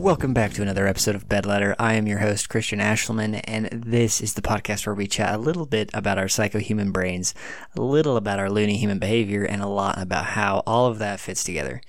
Welcome 0.00 0.32
back 0.32 0.54
to 0.54 0.62
another 0.62 0.86
episode 0.86 1.14
of 1.14 1.28
Bed 1.28 1.44
Letter. 1.44 1.76
I 1.78 1.92
am 1.92 2.06
your 2.06 2.20
host, 2.20 2.48
Christian 2.48 2.78
Ashliman, 2.78 3.38
and 3.44 3.66
this 3.66 4.22
is 4.22 4.32
the 4.32 4.40
podcast 4.40 4.86
where 4.86 4.94
we 4.94 5.06
chat 5.06 5.34
a 5.34 5.38
little 5.38 5.66
bit 5.66 5.90
about 5.92 6.16
our 6.16 6.26
psycho-human 6.26 6.90
brains, 6.90 7.34
a 7.76 7.82
little 7.82 8.16
about 8.16 8.38
our 8.38 8.48
loony 8.48 8.78
human 8.78 8.98
behavior, 8.98 9.44
and 9.44 9.60
a 9.60 9.66
lot 9.66 10.00
about 10.00 10.24
how 10.24 10.62
all 10.66 10.86
of 10.86 11.00
that 11.00 11.20
fits 11.20 11.44
together. 11.44 11.82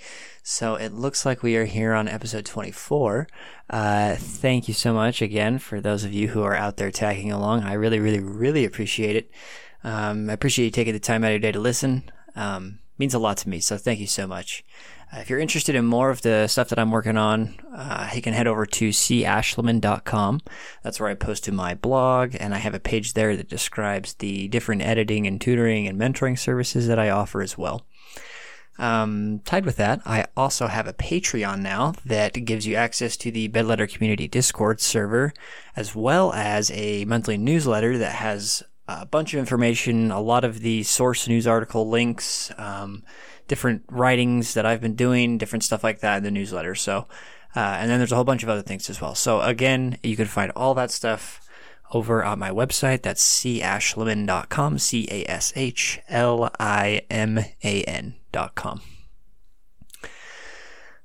So 0.43 0.75
it 0.75 0.91
looks 0.91 1.25
like 1.25 1.41
we 1.41 1.55
are 1.55 1.63
here 1.63 1.93
on 1.93 2.09
episode 2.09 2.45
24. 2.45 3.29
Uh, 3.69 4.15
thank 4.17 4.67
you 4.67 4.73
so 4.73 4.93
much 4.93 5.21
again 5.21 5.57
for 5.57 5.79
those 5.79 6.03
of 6.03 6.11
you 6.11 6.27
who 6.27 6.43
are 6.43 6.53
out 6.53 6.75
there 6.75 6.91
tagging 6.91 7.31
along. 7.31 7.63
I 7.63 7.75
really, 7.75 8.01
really, 8.01 8.19
really 8.19 8.65
appreciate 8.65 9.15
it. 9.15 9.31
Um, 9.85 10.29
I 10.29 10.33
appreciate 10.33 10.65
you 10.65 10.71
taking 10.71 10.93
the 10.93 10.99
time 10.99 11.23
out 11.23 11.27
of 11.27 11.31
your 11.31 11.39
day 11.39 11.53
to 11.53 11.61
listen. 11.61 12.11
Um, 12.35 12.79
means 12.97 13.13
a 13.13 13.19
lot 13.19 13.37
to 13.37 13.49
me, 13.49 13.61
so 13.61 13.77
thank 13.77 14.01
you 14.01 14.07
so 14.07 14.27
much. 14.27 14.65
Uh, 15.13 15.19
if 15.19 15.29
you're 15.29 15.39
interested 15.39 15.75
in 15.75 15.85
more 15.85 16.09
of 16.09 16.21
the 16.21 16.47
stuff 16.47 16.69
that 16.69 16.79
I'm 16.79 16.91
working 16.91 17.17
on, 17.17 17.55
uh, 17.75 18.09
you 18.13 18.21
can 18.21 18.33
head 18.33 18.47
over 18.47 18.65
to 18.65 18.89
cashliman.com. 18.89 20.41
That's 20.83 20.99
where 20.99 21.09
I 21.09 21.15
post 21.15 21.43
to 21.45 21.51
my 21.51 21.73
blog, 21.73 22.35
and 22.39 22.53
I 22.53 22.59
have 22.59 22.73
a 22.73 22.79
page 22.79 23.13
there 23.13 23.35
that 23.35 23.49
describes 23.49 24.13
the 24.15 24.47
different 24.47 24.83
editing 24.83 25.27
and 25.27 25.41
tutoring 25.41 25.87
and 25.87 25.99
mentoring 25.99 26.39
services 26.39 26.87
that 26.87 26.99
I 26.99 27.09
offer 27.09 27.41
as 27.41 27.57
well. 27.57 27.85
Um, 28.79 29.41
tied 29.45 29.65
with 29.65 29.75
that, 29.77 30.01
I 30.05 30.25
also 30.35 30.67
have 30.67 30.87
a 30.87 30.93
Patreon 30.93 31.61
now 31.61 31.93
that 32.05 32.33
gives 32.45 32.65
you 32.65 32.75
access 32.75 33.17
to 33.17 33.31
the 33.31 33.49
Bedletter 33.49 33.91
Community 33.91 34.27
Discord 34.27 34.79
server, 34.79 35.33
as 35.75 35.93
well 35.93 36.31
as 36.33 36.71
a 36.71 37.05
monthly 37.05 37.37
newsletter 37.37 37.97
that 37.97 38.13
has 38.13 38.63
a 38.87 39.05
bunch 39.05 39.33
of 39.33 39.39
information, 39.39 40.09
a 40.09 40.21
lot 40.21 40.43
of 40.43 40.61
the 40.61 40.83
source 40.83 41.27
news 41.27 41.45
article 41.45 41.89
links, 41.89 42.51
um, 42.57 43.03
different 43.51 43.83
writings 43.89 44.53
that 44.53 44.65
I've 44.65 44.79
been 44.79 44.95
doing, 44.95 45.37
different 45.37 45.65
stuff 45.65 45.83
like 45.83 45.99
that 45.99 46.19
in 46.19 46.23
the 46.23 46.31
newsletter. 46.31 46.73
So, 46.73 47.05
uh, 47.53 47.59
and 47.59 47.91
then 47.91 47.99
there's 47.99 48.13
a 48.13 48.15
whole 48.15 48.23
bunch 48.23 48.43
of 48.43 48.49
other 48.49 48.61
things 48.61 48.89
as 48.89 49.01
well. 49.01 49.13
So 49.13 49.41
again, 49.41 49.97
you 50.03 50.15
can 50.15 50.27
find 50.27 50.53
all 50.55 50.73
that 50.75 50.89
stuff 50.89 51.45
over 51.91 52.23
on 52.23 52.39
my 52.39 52.49
website. 52.49 53.01
That's 53.01 53.21
cashliman.com, 53.43 54.79
C-A-S-H-L-I-M-A-N 54.79 55.35
dot 58.31 58.55
com. 58.55 58.81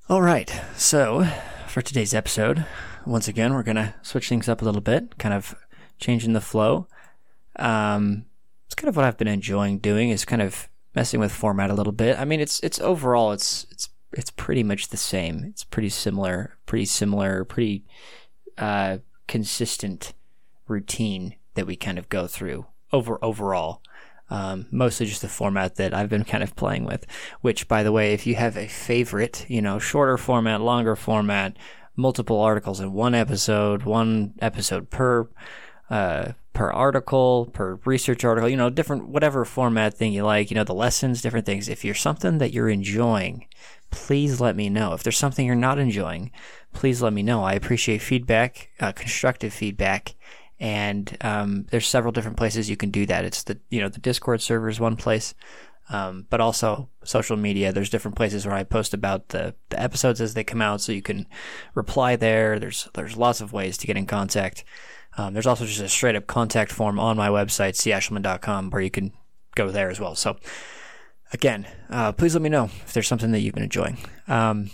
All 0.08 0.22
right. 0.22 0.62
So 0.76 1.26
for 1.66 1.82
today's 1.82 2.14
episode, 2.14 2.64
once 3.04 3.26
again, 3.26 3.54
we're 3.54 3.64
going 3.64 3.74
to 3.74 3.92
switch 4.02 4.28
things 4.28 4.48
up 4.48 4.62
a 4.62 4.64
little 4.64 4.80
bit, 4.80 5.18
kind 5.18 5.34
of 5.34 5.56
changing 5.98 6.32
the 6.32 6.40
flow. 6.40 6.86
Um, 7.56 8.26
it's 8.66 8.76
kind 8.76 8.88
of 8.88 8.94
what 8.94 9.04
I've 9.04 9.18
been 9.18 9.26
enjoying 9.26 9.80
doing 9.80 10.10
is 10.10 10.24
kind 10.24 10.42
of 10.42 10.68
messing 10.96 11.20
with 11.20 11.30
format 11.30 11.70
a 11.70 11.74
little 11.74 11.92
bit. 11.92 12.18
I 12.18 12.24
mean, 12.24 12.40
it's 12.40 12.58
it's 12.60 12.80
overall 12.80 13.30
it's 13.32 13.66
it's 13.70 13.90
it's 14.12 14.30
pretty 14.30 14.64
much 14.64 14.88
the 14.88 14.96
same. 14.96 15.44
It's 15.44 15.62
pretty 15.62 15.90
similar, 15.90 16.56
pretty 16.64 16.86
similar, 16.86 17.44
pretty 17.44 17.84
uh, 18.56 18.98
consistent 19.28 20.14
routine 20.66 21.36
that 21.54 21.66
we 21.66 21.76
kind 21.76 21.98
of 21.98 22.08
go 22.08 22.26
through 22.26 22.66
over 22.92 23.22
overall. 23.22 23.82
Um, 24.28 24.66
mostly 24.72 25.06
just 25.06 25.22
the 25.22 25.28
format 25.28 25.76
that 25.76 25.94
I've 25.94 26.08
been 26.08 26.24
kind 26.32 26.42
of 26.42 26.56
playing 26.56 26.84
with. 26.84 27.06
Which, 27.42 27.68
by 27.68 27.82
the 27.82 27.92
way, 27.92 28.14
if 28.14 28.26
you 28.26 28.34
have 28.36 28.56
a 28.56 28.66
favorite, 28.66 29.44
you 29.48 29.60
know, 29.62 29.78
shorter 29.78 30.16
format, 30.16 30.62
longer 30.62 30.96
format, 30.96 31.56
multiple 31.94 32.40
articles 32.40 32.80
in 32.80 32.92
one 32.92 33.14
episode, 33.14 33.82
one 33.82 34.34
episode 34.40 34.90
per 34.90 35.28
uh, 35.90 36.32
per 36.56 36.70
article, 36.70 37.50
per 37.52 37.78
research 37.84 38.24
article, 38.24 38.48
you 38.48 38.56
know, 38.56 38.70
different, 38.70 39.06
whatever 39.08 39.44
format 39.44 39.92
thing 39.92 40.14
you 40.14 40.24
like, 40.24 40.50
you 40.50 40.54
know, 40.54 40.64
the 40.64 40.72
lessons, 40.72 41.20
different 41.20 41.44
things. 41.44 41.68
If 41.68 41.84
you're 41.84 41.94
something 41.94 42.38
that 42.38 42.50
you're 42.50 42.70
enjoying, 42.70 43.46
please 43.90 44.40
let 44.40 44.56
me 44.56 44.70
know. 44.70 44.94
If 44.94 45.02
there's 45.02 45.18
something 45.18 45.44
you're 45.44 45.54
not 45.54 45.78
enjoying, 45.78 46.30
please 46.72 47.02
let 47.02 47.12
me 47.12 47.22
know. 47.22 47.44
I 47.44 47.52
appreciate 47.52 48.00
feedback, 48.00 48.70
uh, 48.80 48.92
constructive 48.92 49.52
feedback. 49.52 50.14
And 50.58 51.14
um, 51.20 51.66
there's 51.70 51.86
several 51.86 52.10
different 52.10 52.38
places 52.38 52.70
you 52.70 52.76
can 52.78 52.90
do 52.90 53.04
that. 53.04 53.26
It's 53.26 53.42
the 53.42 53.58
you 53.68 53.82
know 53.82 53.90
the 53.90 54.00
Discord 54.00 54.40
server 54.40 54.70
is 54.70 54.80
one 54.80 54.96
place, 54.96 55.34
um, 55.90 56.26
but 56.30 56.40
also 56.40 56.88
social 57.04 57.36
media. 57.36 57.70
There's 57.70 57.90
different 57.90 58.16
places 58.16 58.46
where 58.46 58.54
I 58.54 58.64
post 58.64 58.94
about 58.94 59.28
the, 59.28 59.54
the 59.68 59.78
episodes 59.78 60.22
as 60.22 60.32
they 60.32 60.42
come 60.42 60.62
out, 60.62 60.80
so 60.80 60.92
you 60.92 61.02
can 61.02 61.26
reply 61.74 62.16
there. 62.16 62.58
There's 62.58 62.88
there's 62.94 63.18
lots 63.18 63.42
of 63.42 63.52
ways 63.52 63.76
to 63.76 63.86
get 63.86 63.98
in 63.98 64.06
contact. 64.06 64.64
Um, 65.16 65.32
there's 65.32 65.46
also 65.46 65.66
just 65.66 65.80
a 65.80 65.88
straight 65.88 66.16
up 66.16 66.26
contact 66.26 66.72
form 66.72 66.98
on 66.98 67.16
my 67.16 67.28
website, 67.28 67.74
cashliman.com, 67.74 68.70
where 68.70 68.82
you 68.82 68.90
can 68.90 69.12
go 69.54 69.70
there 69.70 69.90
as 69.90 69.98
well. 69.98 70.14
So, 70.14 70.36
again, 71.32 71.66
uh, 71.90 72.12
please 72.12 72.34
let 72.34 72.42
me 72.42 72.48
know 72.48 72.64
if 72.64 72.92
there's 72.92 73.08
something 73.08 73.32
that 73.32 73.40
you've 73.40 73.54
been 73.54 73.64
enjoying. 73.64 73.98
Um, 74.28 74.70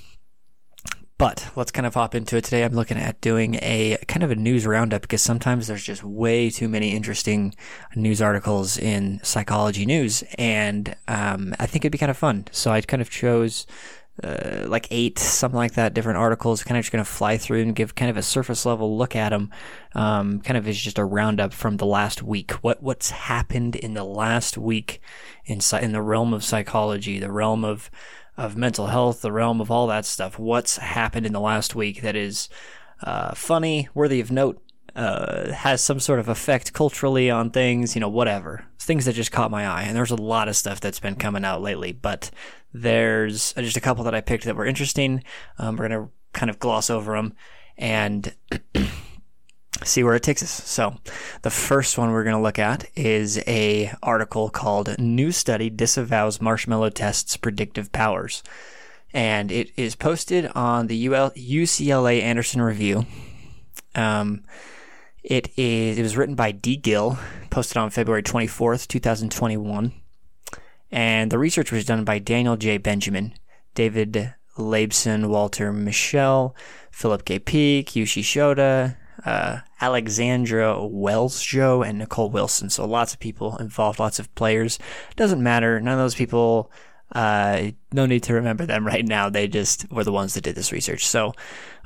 but 1.23 1.51
let's 1.55 1.71
kind 1.71 1.87
of 1.87 1.95
hop 1.95 2.17
into 2.17 2.37
it 2.37 2.43
today. 2.43 2.65
I'm 2.65 2.73
looking 2.73 2.97
at 2.97 3.21
doing 3.21 3.55
a 3.63 3.97
kind 4.09 4.25
of 4.25 4.33
a 4.33 4.35
news 4.35 4.67
roundup 4.67 5.03
because 5.03 5.23
sometimes 5.23 5.69
there's 5.69 5.85
just 5.85 6.03
way 6.03 6.51
too 6.51 6.69
many 6.69 6.97
interesting 6.97 7.55
news 7.95 8.21
articles 8.21 8.77
in 8.77 9.21
psychology 9.23 9.87
news, 9.87 10.25
and 10.37 10.97
um, 11.07 11.55
I 11.61 11.67
think 11.67 11.85
it'd 11.85 11.93
be 11.93 11.99
kind 11.99 12.11
of 12.11 12.17
fun. 12.17 12.47
So 12.51 12.73
I 12.73 12.81
kind 12.81 13.01
of 13.01 13.09
chose 13.09 13.69
uh, 14.23 14.65
like 14.67 14.87
eight, 14.91 15.19
something 15.19 15.57
like 15.57 15.73
that, 15.73 15.95
different 15.95 16.19
articles. 16.19 16.63
Kind 16.63 16.77
of 16.77 16.85
just 16.85 16.93
going 16.93 17.05
to 17.05 17.11
fly 17.11 17.39
through 17.39 17.63
and 17.63 17.75
give 17.75 17.95
kind 17.95 18.11
of 18.11 18.17
a 18.17 18.23
surface 18.23 18.67
level 18.67 18.97
look 18.97 19.17
at 19.17 19.31
them. 19.31 19.51
Um, 19.95 20.41
kind 20.41 20.57
of 20.57 20.69
is 20.69 20.81
just 20.81 20.99
a 20.99 21.05
roundup 21.05 21.53
from 21.53 21.79
the 21.79 21.87
last 21.87 22.23
week. 22.23 22.53
What 22.63 22.83
what's 22.83 23.11
happened 23.11 23.77
in 23.77 23.95
the 23.95 24.05
last 24.05 24.59
week 24.59 25.01
in 25.45 25.61
in 25.81 25.93
the 25.93 26.03
realm 26.03 26.35
of 26.35 26.45
psychology, 26.45 27.19
the 27.19 27.33
realm 27.33 27.65
of 27.65 27.91
of 28.37 28.57
mental 28.57 28.87
health, 28.89 29.23
the 29.23 29.33
realm 29.33 29.61
of 29.61 29.71
all 29.71 29.87
that 29.87 30.05
stuff. 30.05 30.39
What's 30.39 30.77
happened 30.79 31.27
in 31.27 31.33
the 31.33 31.41
last 31.41 31.75
week 31.75 32.03
that 32.03 32.17
is 32.17 32.49
uh, 33.03 33.35
funny, 33.35 33.89
worthy 33.95 34.21
of 34.21 34.31
note, 34.31 34.63
uh, 34.95 35.53
has 35.53 35.81
some 35.81 36.01
sort 36.01 36.19
of 36.19 36.29
effect 36.29 36.73
culturally 36.73 37.31
on 37.31 37.51
things, 37.51 37.95
you 37.95 38.01
know, 38.01 38.09
whatever. 38.09 38.67
Things 38.79 39.05
that 39.05 39.15
just 39.15 39.33
caught 39.33 39.51
my 39.51 39.67
eye. 39.67 39.83
And 39.83 39.97
there's 39.97 40.11
a 40.11 40.17
lot 40.17 40.49
of 40.49 40.57
stuff 40.57 40.81
that's 40.81 41.01
been 41.01 41.15
coming 41.17 41.45
out 41.45 41.63
lately, 41.63 41.93
but 41.93 42.31
there's 42.73 43.53
just 43.55 43.77
a 43.77 43.81
couple 43.81 44.05
that 44.05 44.15
I 44.15 44.21
picked 44.21 44.45
that 44.45 44.57
were 44.57 44.67
interesting. 44.67 45.23
Um, 45.59 45.77
we're 45.77 45.89
going 45.89 46.07
to 46.07 46.13
kind 46.33 46.51
of 46.51 46.59
gloss 46.59 46.91
over 46.91 47.15
them 47.15 47.35
and 47.77 48.35
see 49.85 50.03
where 50.03 50.15
it 50.15 50.23
takes 50.23 50.43
us. 50.43 50.51
So, 50.51 50.97
the 51.43 51.51
first 51.51 51.99
one 51.99 52.11
we're 52.11 52.25
going 52.25 52.37
to 52.37 52.43
look 52.43 52.59
at 52.59 52.87
is 52.95 53.39
a 53.47 53.93
article 54.03 54.51
called 54.51 54.99
"New 54.99 55.33
Study 55.33 55.71
Disavows 55.71 56.41
Marshmallow 56.41 56.91
Test's 56.91 57.37
Predictive 57.37 57.93
Powers," 57.93 58.43
and 59.13 59.51
it 59.51 59.71
is 59.77 59.95
posted 59.95 60.47
on 60.55 60.87
the 60.87 61.07
UL- 61.07 61.33
UCLA 61.33 62.23
Anderson 62.23 62.63
Review. 62.63 63.07
Um, 63.95 64.45
it 65.23 65.51
is. 65.57 65.99
It 65.99 66.03
was 66.03 66.17
written 66.17 66.35
by 66.35 66.53
Dee 66.53 66.77
Gill, 66.77 67.19
posted 67.51 67.77
on 67.77 67.91
February 67.91 68.23
twenty 68.23 68.47
fourth, 68.47 68.89
two 68.89 69.01
thousand 69.01 69.31
twenty 69.31 69.57
one. 69.57 69.93
And 70.93 71.33
the 71.33 71.39
research 71.39 71.73
was 71.73 71.87
done 71.87 72.05
by 72.05 72.19
Daniel 72.19 72.57
J. 72.57 72.77
Benjamin, 72.77 73.33
David 73.75 74.35
Laibson, 74.59 75.31
Walter 75.31 75.73
Mischel, 75.73 76.55
Philip 76.91 77.25
K. 77.25 77.39
Peake, 77.39 77.91
Yuichi 77.91 78.23
Shoda, 78.23 78.97
uh, 79.25 79.61
Alexandra 79.81 80.75
Wellsjo, 80.75 81.87
and 81.87 81.99
Nicole 81.99 82.29
Wilson. 82.29 82.69
So 82.69 82.87
lots 82.87 83.15
of 83.15 83.21
people 83.21 83.57
involved, 83.57 83.99
lots 83.99 84.19
of 84.19 84.33
players. 84.35 84.79
Doesn't 85.17 85.43
matter. 85.43 85.81
None 85.81 85.95
of 85.95 85.99
those 85.99 86.15
people, 86.15 86.71
uh, 87.13 87.71
no 87.93 88.05
need 88.05 88.25
to 88.25 88.35
remember 88.35 88.67
them 88.67 88.87
right 88.87 89.05
now. 89.05 89.31
They 89.31 89.49
just 89.49 89.91
were 89.91 90.05
the 90.05 90.13
ones 90.13 90.35
that 90.35 90.45
did 90.45 90.55
this 90.55 90.73
research. 90.73 91.07
So, 91.07 91.33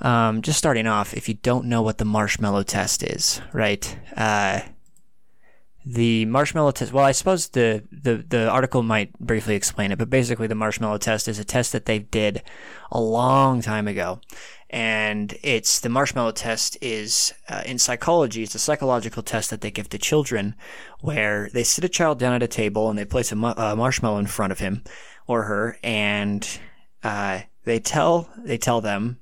um, 0.01 0.43
just 0.43 0.59
starting 0.59 0.89
off, 0.89 1.15
if 1.15 1.29
you 1.29 1.35
don't 1.35 1.67
know 1.67 1.83
what 1.83 1.99
the 1.99 2.05
marshmallow 2.05 2.65
test 2.65 3.05
is, 3.05 3.41
right? 3.53 3.97
Uh, 4.17 4.61
the 5.89 6.25
marshmallow 6.25 6.73
test. 6.73 6.93
Well, 6.93 7.05
I 7.05 7.13
suppose 7.13 7.49
the, 7.51 7.85
the, 7.93 8.17
the 8.29 8.51
article 8.51 8.83
might 8.83 9.17
briefly 9.21 9.55
explain 9.55 9.93
it, 9.93 9.99
but 9.99 10.11
basically 10.11 10.49
the 10.49 10.57
marshmallow 10.57 10.99
test 10.99 11.29
is 11.29 11.39
a 11.39 11.45
test 11.45 11.71
that 11.73 11.87
they 11.87 12.01
did 12.01 12.43
a 12.91 13.01
long 13.01 13.63
time 13.63 13.87
ago. 13.87 14.21
And 14.69 15.33
it's 15.45 15.79
the 15.79 15.89
marshmallow 15.89 16.33
test 16.33 16.77
is 16.81 17.33
uh, 17.49 17.63
in 17.65 17.79
psychology. 17.79 18.43
It's 18.43 18.57
a 18.57 18.59
psychological 18.59 19.23
test 19.23 19.51
that 19.51 19.61
they 19.61 19.71
give 19.71 19.89
to 19.91 19.99
children 19.99 20.57
where 21.03 21.49
they 21.55 21.63
sit 21.63 21.85
a 21.85 21.89
child 21.89 22.19
down 22.19 22.35
at 22.35 22.43
a 22.43 22.49
table 22.49 22.91
and 22.91 22.99
they 22.99 23.05
place 23.05 23.31
a, 23.31 23.37
a 23.37 23.77
marshmallow 23.77 24.19
in 24.19 24.27
front 24.27 24.51
of 24.51 24.59
him 24.59 24.83
or 25.29 25.45
her 25.45 25.79
and, 25.85 26.59
uh, 27.05 27.43
they 27.63 27.79
tell, 27.79 28.29
they 28.39 28.59
tell 28.59 28.81
them 28.81 29.21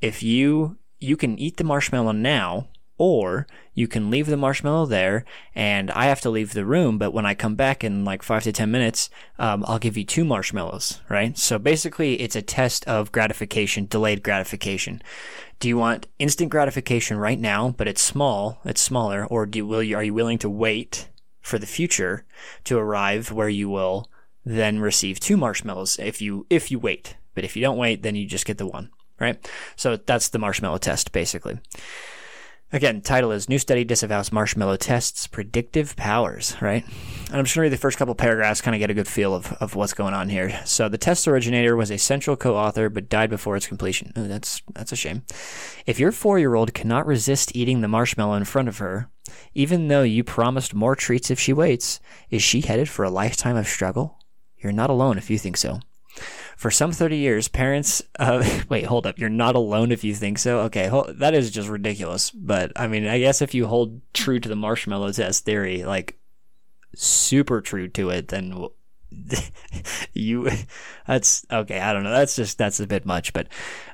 if 0.00 0.24
you, 0.24 0.78
you 0.98 1.16
can 1.16 1.38
eat 1.38 1.56
the 1.56 1.64
marshmallow 1.64 2.12
now 2.12 2.68
or 2.98 3.46
you 3.74 3.88
can 3.88 4.10
leave 4.10 4.26
the 4.26 4.36
marshmallow 4.36 4.86
there 4.86 5.24
and 5.54 5.90
I 5.90 6.06
have 6.06 6.20
to 6.22 6.30
leave 6.30 6.52
the 6.52 6.64
room, 6.64 6.98
but 6.98 7.12
when 7.12 7.26
I 7.26 7.34
come 7.34 7.54
back 7.54 7.82
in 7.82 8.04
like 8.04 8.22
five 8.22 8.42
to 8.44 8.52
10 8.52 8.70
minutes, 8.70 9.10
um, 9.38 9.64
I'll 9.66 9.78
give 9.78 9.96
you 9.96 10.04
two 10.04 10.24
marshmallows, 10.24 11.00
right? 11.08 11.36
So 11.36 11.58
basically 11.58 12.20
it's 12.20 12.36
a 12.36 12.42
test 12.42 12.86
of 12.86 13.12
gratification, 13.12 13.86
delayed 13.86 14.22
gratification. 14.22 15.02
Do 15.58 15.68
you 15.68 15.76
want 15.76 16.08
instant 16.18 16.50
gratification 16.50 17.16
right 17.18 17.38
now, 17.38 17.74
but 17.76 17.88
it's 17.88 18.02
small, 18.02 18.60
it's 18.64 18.80
smaller, 18.80 19.26
or 19.26 19.46
do 19.46 19.58
you, 19.58 19.66
will 19.66 19.82
you, 19.82 19.96
are 19.96 20.04
you 20.04 20.14
willing 20.14 20.38
to 20.38 20.50
wait 20.50 21.08
for 21.40 21.58
the 21.58 21.66
future 21.66 22.24
to 22.64 22.78
arrive 22.78 23.32
where 23.32 23.48
you 23.48 23.68
will 23.68 24.08
then 24.44 24.80
receive 24.80 25.20
two 25.20 25.36
marshmallows 25.36 25.98
if 25.98 26.20
you, 26.20 26.46
if 26.50 26.70
you 26.70 26.78
wait? 26.78 27.16
But 27.34 27.44
if 27.44 27.56
you 27.56 27.62
don't 27.62 27.78
wait, 27.78 28.02
then 28.02 28.16
you 28.16 28.26
just 28.26 28.44
get 28.44 28.58
the 28.58 28.66
one 28.66 28.90
right? 29.22 29.48
So 29.76 29.96
that's 29.96 30.28
the 30.28 30.38
marshmallow 30.38 30.78
test, 30.78 31.12
basically. 31.12 31.60
Again, 32.74 33.02
title 33.02 33.32
is 33.32 33.50
New 33.50 33.58
Study 33.58 33.84
Disavows 33.84 34.32
Marshmallow 34.32 34.76
Tests 34.76 35.26
Predictive 35.26 35.94
Powers, 35.94 36.56
right? 36.62 36.82
And 37.26 37.36
I'm 37.36 37.44
just 37.44 37.54
going 37.54 37.60
to 37.60 37.60
read 37.60 37.72
the 37.72 37.76
first 37.76 37.98
couple 37.98 38.14
paragraphs, 38.14 38.62
kind 38.62 38.74
of 38.74 38.78
get 38.78 38.88
a 38.88 38.94
good 38.94 39.06
feel 39.06 39.34
of, 39.34 39.52
of 39.60 39.74
what's 39.74 39.92
going 39.92 40.14
on 40.14 40.30
here. 40.30 40.58
So 40.64 40.88
the 40.88 40.96
test 40.96 41.28
originator 41.28 41.76
was 41.76 41.90
a 41.90 41.98
central 41.98 42.34
co-author, 42.34 42.88
but 42.88 43.10
died 43.10 43.28
before 43.28 43.56
its 43.56 43.66
completion. 43.66 44.10
That's, 44.16 44.62
that's 44.72 44.90
a 44.90 44.96
shame. 44.96 45.20
If 45.84 46.00
your 46.00 46.12
four-year-old 46.12 46.72
cannot 46.72 47.06
resist 47.06 47.54
eating 47.54 47.82
the 47.82 47.88
marshmallow 47.88 48.36
in 48.36 48.44
front 48.44 48.68
of 48.68 48.78
her, 48.78 49.10
even 49.52 49.88
though 49.88 50.02
you 50.02 50.24
promised 50.24 50.72
more 50.72 50.96
treats 50.96 51.30
if 51.30 51.38
she 51.38 51.52
waits, 51.52 52.00
is 52.30 52.42
she 52.42 52.62
headed 52.62 52.88
for 52.88 53.04
a 53.04 53.10
lifetime 53.10 53.56
of 53.56 53.68
struggle? 53.68 54.18
You're 54.56 54.72
not 54.72 54.88
alone 54.88 55.18
if 55.18 55.28
you 55.28 55.36
think 55.36 55.58
so. 55.58 55.80
For 56.56 56.70
some 56.70 56.92
30 56.92 57.16
years, 57.16 57.48
parents, 57.48 58.02
uh, 58.18 58.42
wait, 58.68 58.86
hold 58.86 59.06
up. 59.06 59.18
You're 59.18 59.28
not 59.28 59.54
alone 59.54 59.92
if 59.92 60.04
you 60.04 60.14
think 60.14 60.38
so. 60.38 60.60
Okay. 60.60 60.88
Hold, 60.88 61.18
that 61.18 61.34
is 61.34 61.50
just 61.50 61.68
ridiculous. 61.68 62.30
But 62.30 62.72
I 62.76 62.86
mean, 62.86 63.06
I 63.06 63.18
guess 63.18 63.42
if 63.42 63.54
you 63.54 63.66
hold 63.66 64.00
true 64.12 64.40
to 64.40 64.48
the 64.48 64.56
marshmallow 64.56 65.12
test 65.12 65.44
theory, 65.44 65.84
like 65.84 66.18
super 66.94 67.60
true 67.60 67.88
to 67.88 68.10
it, 68.10 68.28
then 68.28 68.66
you, 70.12 70.50
that's 71.06 71.44
okay. 71.50 71.80
I 71.80 71.92
don't 71.92 72.04
know. 72.04 72.12
That's 72.12 72.36
just, 72.36 72.58
that's 72.58 72.80
a 72.80 72.86
bit 72.86 73.06
much, 73.06 73.32
but, 73.32 73.48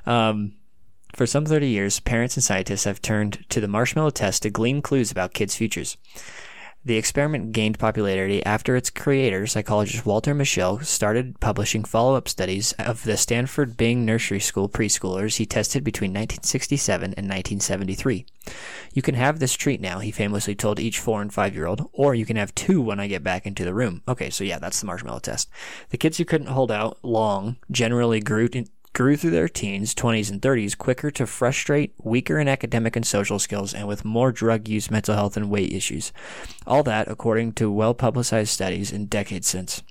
um, 0.05 0.53
for 1.15 1.25
some 1.25 1.45
30 1.45 1.67
years, 1.67 1.99
parents 1.99 2.37
and 2.37 2.43
scientists 2.43 2.83
have 2.83 3.01
turned 3.01 3.43
to 3.49 3.59
the 3.59 3.67
marshmallow 3.67 4.11
test 4.11 4.43
to 4.43 4.49
glean 4.49 4.81
clues 4.81 5.11
about 5.11 5.33
kids' 5.33 5.55
futures. 5.55 5.97
The 6.85 6.95
experiment 6.95 7.51
gained 7.51 7.77
popularity 7.77 8.43
after 8.45 8.77
its 8.77 8.89
creator, 8.89 9.45
psychologist 9.45 10.05
Walter 10.05 10.33
Mischel, 10.33 10.83
started 10.85 11.37
publishing 11.41 11.83
follow 11.83 12.15
up 12.15 12.29
studies 12.29 12.71
of 12.79 13.03
the 13.03 13.17
Stanford 13.17 13.75
Bing 13.75 14.05
Nursery 14.05 14.39
School 14.39 14.69
preschoolers 14.69 15.35
he 15.35 15.45
tested 15.45 15.83
between 15.83 16.11
1967 16.11 17.03
and 17.03 17.27
1973. 17.27 18.25
You 18.93 19.01
can 19.01 19.15
have 19.15 19.39
this 19.39 19.55
treat 19.55 19.81
now, 19.81 19.99
he 19.99 20.11
famously 20.11 20.55
told 20.55 20.79
each 20.79 20.99
four 20.99 21.21
and 21.21 21.33
five 21.33 21.53
year 21.53 21.65
old, 21.65 21.89
or 21.91 22.15
you 22.15 22.25
can 22.25 22.37
have 22.37 22.55
two 22.55 22.81
when 22.81 22.99
I 22.99 23.07
get 23.07 23.23
back 23.23 23.45
into 23.45 23.65
the 23.65 23.73
room. 23.73 24.01
Okay, 24.07 24.29
so 24.29 24.45
yeah, 24.45 24.57
that's 24.57 24.79
the 24.79 24.85
marshmallow 24.85 25.19
test. 25.19 25.49
The 25.89 25.97
kids 25.97 26.17
who 26.17 26.23
couldn't 26.23 26.47
hold 26.47 26.71
out 26.71 26.97
long 27.03 27.57
generally 27.69 28.21
grew 28.21 28.47
grew 28.93 29.15
through 29.15 29.31
their 29.31 29.47
teens, 29.47 29.93
20s, 29.93 30.31
and 30.31 30.41
30s 30.41 30.77
quicker 30.77 31.11
to 31.11 31.25
frustrate, 31.25 31.93
weaker 32.03 32.39
in 32.39 32.47
academic 32.47 32.95
and 32.95 33.05
social 33.05 33.39
skills, 33.39 33.73
and 33.73 33.87
with 33.87 34.05
more 34.05 34.31
drug 34.31 34.67
use, 34.67 34.91
mental 34.91 35.15
health, 35.15 35.37
and 35.37 35.49
weight 35.49 35.71
issues. 35.71 36.11
All 36.65 36.83
that 36.83 37.09
according 37.09 37.53
to 37.53 37.71
well 37.71 37.93
publicized 37.93 38.49
studies 38.49 38.91
in 38.91 39.05
decades 39.05 39.47
since. 39.47 39.83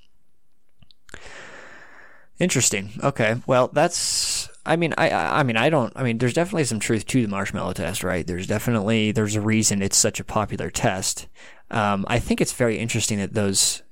Interesting. 2.39 2.91
Okay. 3.03 3.37
Well, 3.47 3.69
that's. 3.69 4.49
I 4.65 4.77
mean, 4.77 4.95
I. 4.97 5.11
I 5.11 5.43
mean, 5.43 5.57
I 5.57 5.71
don't. 5.71 5.93
I 5.97 6.03
mean, 6.03 6.19
there's 6.19 6.35
definitely 6.35 6.65
some 6.65 6.79
truth 6.79 7.07
to 7.07 7.23
the 7.23 7.29
marshmallow 7.29 7.73
test, 7.73 8.05
right? 8.05 8.27
There's 8.27 8.47
definitely 8.47 9.13
there's 9.13 9.35
a 9.35 9.41
reason 9.41 9.83
it's 9.83 9.97
such 9.97 10.21
a 10.21 10.25
popular 10.25 10.71
test. 10.71 11.27
Um, 11.71 12.05
I 12.09 12.19
think 12.19 12.41
it's 12.41 12.53
very 12.53 12.79
interesting 12.79 13.19
that 13.19 13.35
those 13.35 13.83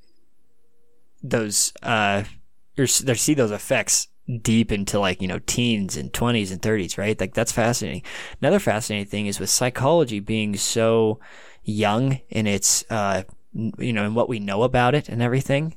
those 1.23 1.73
uh, 1.83 2.23
you 2.77 2.87
see 2.87 3.35
those 3.35 3.51
effects 3.51 4.09
deep 4.43 4.73
into 4.73 4.99
like 4.99 5.23
you 5.23 5.29
know 5.29 5.39
teens 5.47 5.97
and 5.97 6.13
20s 6.13 6.51
and 6.51 6.61
30s 6.61 6.99
right? 6.99 7.19
Like 7.19 7.35
that's 7.35 7.53
fascinating. 7.53 8.03
Another 8.41 8.59
fascinating 8.59 9.07
thing 9.07 9.27
is 9.27 9.41
with 9.41 9.51
psychology 9.51 10.21
being 10.21 10.57
so 10.57 11.21
young 11.63 12.21
in 12.29 12.47
its 12.47 12.85
uh 12.91 13.23
you 13.79 13.93
know 13.93 14.05
in 14.05 14.15
what 14.15 14.29
we 14.29 14.39
know 14.39 14.63
about 14.63 14.95
it 14.95 15.09
and 15.09 15.23
everything 15.23 15.77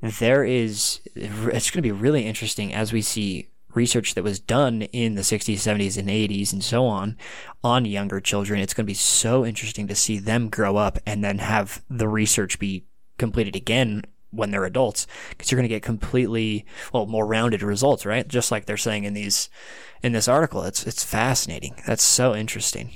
there 0.00 0.44
is 0.44 1.00
it's 1.14 1.70
going 1.70 1.78
to 1.78 1.82
be 1.82 1.92
really 1.92 2.26
interesting 2.26 2.74
as 2.74 2.92
we 2.92 3.00
see 3.00 3.48
research 3.74 4.14
that 4.14 4.24
was 4.24 4.38
done 4.38 4.82
in 4.82 5.14
the 5.14 5.22
60s 5.22 5.54
70s 5.54 5.98
and 5.98 6.08
80s 6.08 6.52
and 6.52 6.62
so 6.62 6.86
on 6.86 7.16
on 7.62 7.84
younger 7.84 8.20
children. 8.20 8.60
It's 8.60 8.74
going 8.74 8.84
to 8.84 8.90
be 8.90 8.94
so 8.94 9.44
interesting 9.44 9.88
to 9.88 9.94
see 9.94 10.18
them 10.18 10.48
grow 10.48 10.76
up 10.76 10.98
and 11.06 11.24
then 11.24 11.38
have 11.38 11.82
the 11.90 12.08
research 12.08 12.58
be 12.58 12.86
completed 13.18 13.56
again 13.56 14.02
when 14.34 14.50
they're 14.50 14.64
adults 14.64 15.06
because 15.30 15.50
you're 15.50 15.58
going 15.58 15.68
to 15.68 15.74
get 15.74 15.82
completely 15.82 16.64
well 16.92 17.06
more 17.06 17.26
rounded 17.26 17.62
results 17.62 18.04
right 18.06 18.28
just 18.28 18.50
like 18.50 18.66
they're 18.66 18.76
saying 18.76 19.04
in 19.04 19.14
these 19.14 19.48
in 20.02 20.12
this 20.12 20.28
article 20.28 20.62
it's 20.62 20.86
it's 20.86 21.04
fascinating 21.04 21.74
that's 21.86 22.04
so 22.04 22.34
interesting 22.34 22.90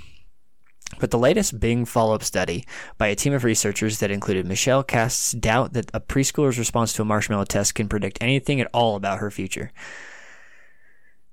but 0.98 1.10
the 1.10 1.18
latest 1.18 1.60
Bing 1.60 1.84
follow-up 1.84 2.22
study 2.22 2.66
by 2.96 3.08
a 3.08 3.14
team 3.14 3.34
of 3.34 3.44
researchers 3.44 3.98
that 3.98 4.10
included 4.10 4.46
Mischel 4.46 4.86
casts 4.86 5.32
doubt 5.32 5.74
that 5.74 5.90
a 5.92 6.00
preschooler's 6.00 6.58
response 6.58 6.92
to 6.94 7.02
a 7.02 7.04
marshmallow 7.04 7.44
test 7.44 7.74
can 7.74 7.88
predict 7.88 8.18
anything 8.22 8.60
at 8.60 8.70
all 8.72 8.96
about 8.96 9.18
her 9.18 9.30
future. 9.30 9.70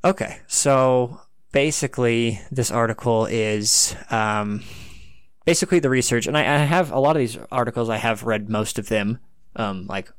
Okay, 0.03 0.39
so 0.47 1.21
basically, 1.51 2.41
this 2.51 2.69
article 2.69 3.25
is 3.25 3.95
um, 4.11 4.61
basically 5.45 5.79
the 5.79 5.89
research, 5.89 6.27
and 6.27 6.37
I, 6.37 6.41
I, 6.41 6.57
have 6.57 6.91
a 6.91 6.99
lot 6.99 7.15
of 7.15 7.21
these 7.21 7.39
articles. 7.51 7.89
I 7.89 7.97
have 7.97 8.23
read 8.23 8.49
most 8.49 8.77
of 8.77 8.89
them 8.89 9.19
um, 9.55 9.87
like 9.87 10.09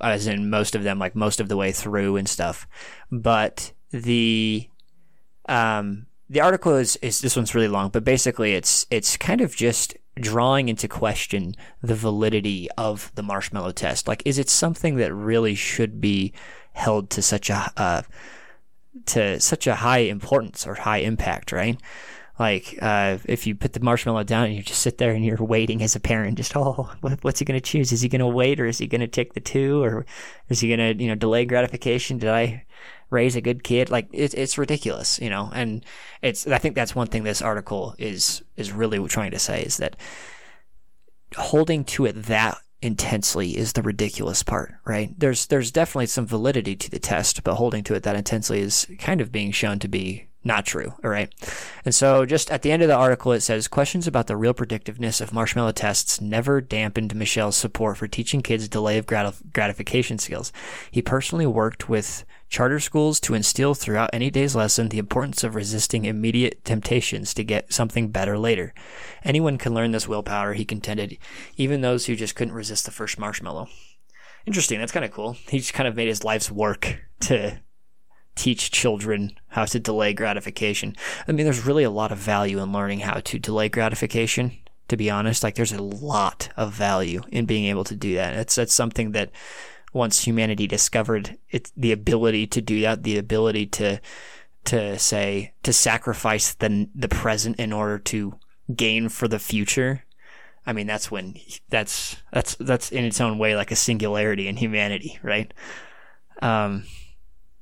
as 0.00 0.26
in 0.26 0.50
most 0.50 0.74
of 0.74 0.82
them, 0.82 0.98
like 0.98 1.14
most 1.14 1.40
of 1.40 1.48
the 1.48 1.56
way 1.56 1.72
through 1.72 2.16
and 2.16 2.28
stuff. 2.28 2.66
But 3.10 3.72
the 3.90 4.68
um, 5.48 6.06
the 6.28 6.40
article 6.40 6.74
is, 6.74 6.96
is 6.96 7.20
this 7.20 7.36
one's 7.36 7.54
really 7.54 7.68
long, 7.68 7.90
but 7.90 8.04
basically 8.04 8.54
it's 8.54 8.86
it's 8.90 9.16
kind 9.16 9.40
of 9.40 9.54
just 9.54 9.96
drawing 10.16 10.68
into 10.68 10.88
question 10.88 11.54
the 11.82 11.94
validity 11.94 12.68
of 12.78 13.10
the 13.14 13.22
marshmallow 13.22 13.72
test. 13.72 14.06
Like, 14.06 14.22
is 14.24 14.38
it 14.38 14.48
something 14.48 14.96
that 14.96 15.12
really 15.12 15.54
should 15.54 16.00
be 16.00 16.32
held 16.72 17.10
to 17.10 17.22
such 17.22 17.50
a 17.50 17.72
uh, 17.76 18.02
to 19.06 19.40
such 19.40 19.66
a 19.66 19.76
high 19.76 19.98
importance 19.98 20.66
or 20.66 20.74
high 20.74 20.98
impact, 20.98 21.52
right? 21.52 21.78
Like 22.38 22.78
uh, 22.82 23.18
if 23.26 23.46
you 23.46 23.54
put 23.54 23.74
the 23.74 23.80
marshmallow 23.80 24.24
down 24.24 24.46
and 24.46 24.54
you 24.54 24.62
just 24.62 24.82
sit 24.82 24.98
there 24.98 25.12
and 25.12 25.24
you're 25.24 25.36
waiting 25.36 25.82
as 25.82 25.94
a 25.94 26.00
parent 26.00 26.36
just 26.36 26.56
oh 26.56 26.90
what's 27.22 27.38
he 27.38 27.44
going 27.44 27.60
to 27.60 27.64
choose? 27.64 27.92
Is 27.92 28.00
he 28.00 28.08
going 28.08 28.20
to 28.20 28.26
wait 28.26 28.60
or 28.60 28.66
is 28.66 28.78
he 28.78 28.86
going 28.86 29.00
to 29.00 29.06
take 29.06 29.34
the 29.34 29.40
two 29.40 29.82
or 29.82 30.04
is 30.48 30.60
he 30.60 30.74
going 30.74 30.96
to 30.96 31.02
you 31.02 31.08
know 31.08 31.14
delay 31.14 31.44
gratification? 31.44 32.18
Did 32.18 32.30
i 32.30 32.64
raise 33.10 33.36
a 33.36 33.40
good 33.40 33.62
kid? 33.62 33.90
Like 33.90 34.08
it, 34.12 34.34
it's 34.34 34.58
ridiculous 34.58 35.20
you 35.20 35.30
know? 35.30 35.50
And 35.54 35.84
it's 36.22 36.46
i 36.46 36.58
think 36.58 36.74
that's 36.74 36.94
one 36.94 37.06
thing 37.06 37.22
this 37.22 37.42
article 37.42 37.94
is 37.98 38.42
is 38.56 38.72
really 38.72 39.06
trying 39.06 39.30
to 39.30 39.38
say 39.38 39.62
is 39.62 39.76
that 39.76 39.96
holding 41.36 41.84
to 41.84 42.06
it 42.06 42.24
that 42.24 42.58
intensely 42.84 43.56
is 43.56 43.72
the 43.72 43.82
ridiculous 43.82 44.42
part, 44.42 44.74
right? 44.84 45.18
There's 45.18 45.46
there's 45.46 45.70
definitely 45.70 46.06
some 46.06 46.26
validity 46.26 46.76
to 46.76 46.90
the 46.90 46.98
test, 46.98 47.42
but 47.42 47.54
holding 47.54 47.82
to 47.84 47.94
it 47.94 48.02
that 48.02 48.14
intensely 48.14 48.60
is 48.60 48.86
kind 48.98 49.20
of 49.20 49.32
being 49.32 49.52
shown 49.52 49.78
to 49.78 49.88
be 49.88 50.28
not 50.44 50.66
true. 50.66 50.92
All 51.02 51.10
right. 51.10 51.32
And 51.84 51.94
so 51.94 52.26
just 52.26 52.50
at 52.50 52.62
the 52.62 52.70
end 52.70 52.82
of 52.82 52.88
the 52.88 52.94
article, 52.94 53.32
it 53.32 53.40
says 53.40 53.66
questions 53.66 54.06
about 54.06 54.26
the 54.26 54.36
real 54.36 54.52
predictiveness 54.52 55.20
of 55.20 55.32
marshmallow 55.32 55.72
tests 55.72 56.20
never 56.20 56.60
dampened 56.60 57.14
Mischel's 57.14 57.56
support 57.56 57.96
for 57.96 58.06
teaching 58.06 58.42
kids 58.42 58.68
delay 58.68 58.98
of 58.98 59.06
gratification 59.06 60.18
skills. 60.18 60.52
He 60.90 61.00
personally 61.00 61.46
worked 61.46 61.88
with 61.88 62.24
charter 62.50 62.78
schools 62.78 63.18
to 63.20 63.34
instill 63.34 63.74
throughout 63.74 64.10
any 64.12 64.30
day's 64.30 64.54
lesson 64.54 64.90
the 64.90 64.98
importance 64.98 65.42
of 65.42 65.54
resisting 65.54 66.04
immediate 66.04 66.64
temptations 66.64 67.32
to 67.34 67.42
get 67.42 67.72
something 67.72 68.10
better 68.10 68.38
later. 68.38 68.74
Anyone 69.24 69.58
can 69.58 69.74
learn 69.74 69.92
this 69.92 70.06
willpower, 70.06 70.52
he 70.52 70.64
contended, 70.64 71.16
even 71.56 71.80
those 71.80 72.06
who 72.06 72.14
just 72.14 72.36
couldn't 72.36 72.54
resist 72.54 72.84
the 72.84 72.90
first 72.90 73.18
marshmallow. 73.18 73.68
Interesting. 74.46 74.78
That's 74.78 74.92
kind 74.92 75.04
of 75.04 75.10
cool. 75.10 75.36
He 75.48 75.58
just 75.58 75.72
kind 75.72 75.88
of 75.88 75.96
made 75.96 76.08
his 76.08 76.22
life's 76.22 76.50
work 76.50 76.98
to 77.20 77.58
teach 78.34 78.70
children 78.70 79.38
how 79.48 79.64
to 79.64 79.78
delay 79.78 80.12
gratification. 80.12 80.96
I 81.26 81.32
mean, 81.32 81.44
there's 81.44 81.66
really 81.66 81.84
a 81.84 81.90
lot 81.90 82.12
of 82.12 82.18
value 82.18 82.58
in 82.58 82.72
learning 82.72 83.00
how 83.00 83.20
to 83.20 83.38
delay 83.38 83.68
gratification. 83.68 84.52
To 84.88 84.96
be 84.96 85.08
honest, 85.08 85.42
like 85.42 85.54
there's 85.54 85.72
a 85.72 85.82
lot 85.82 86.50
of 86.56 86.72
value 86.72 87.22
in 87.28 87.46
being 87.46 87.64
able 87.66 87.84
to 87.84 87.94
do 87.94 88.14
that. 88.16 88.34
It's 88.34 88.54
that's 88.54 88.74
something 88.74 89.12
that 89.12 89.30
once 89.94 90.26
humanity 90.26 90.66
discovered 90.66 91.38
it's 91.50 91.72
the 91.76 91.92
ability 91.92 92.46
to 92.48 92.60
do 92.60 92.82
that, 92.82 93.02
the 93.02 93.16
ability 93.16 93.66
to 93.66 94.00
to 94.64 94.98
say 94.98 95.52
to 95.62 95.72
sacrifice 95.72 96.52
the 96.54 96.88
the 96.94 97.08
present 97.08 97.58
in 97.58 97.72
order 97.72 97.98
to 97.98 98.38
gain 98.74 99.08
for 99.08 99.28
the 99.28 99.38
future. 99.38 100.04
I 100.66 100.72
mean, 100.72 100.86
that's 100.86 101.10
when 101.10 101.36
that's 101.68 102.16
that's 102.32 102.56
that's 102.56 102.90
in 102.90 103.04
its 103.04 103.20
own 103.20 103.38
way 103.38 103.56
like 103.56 103.70
a 103.70 103.76
singularity 103.76 104.48
in 104.48 104.56
humanity, 104.56 105.18
right? 105.22 105.52
Um, 106.42 106.84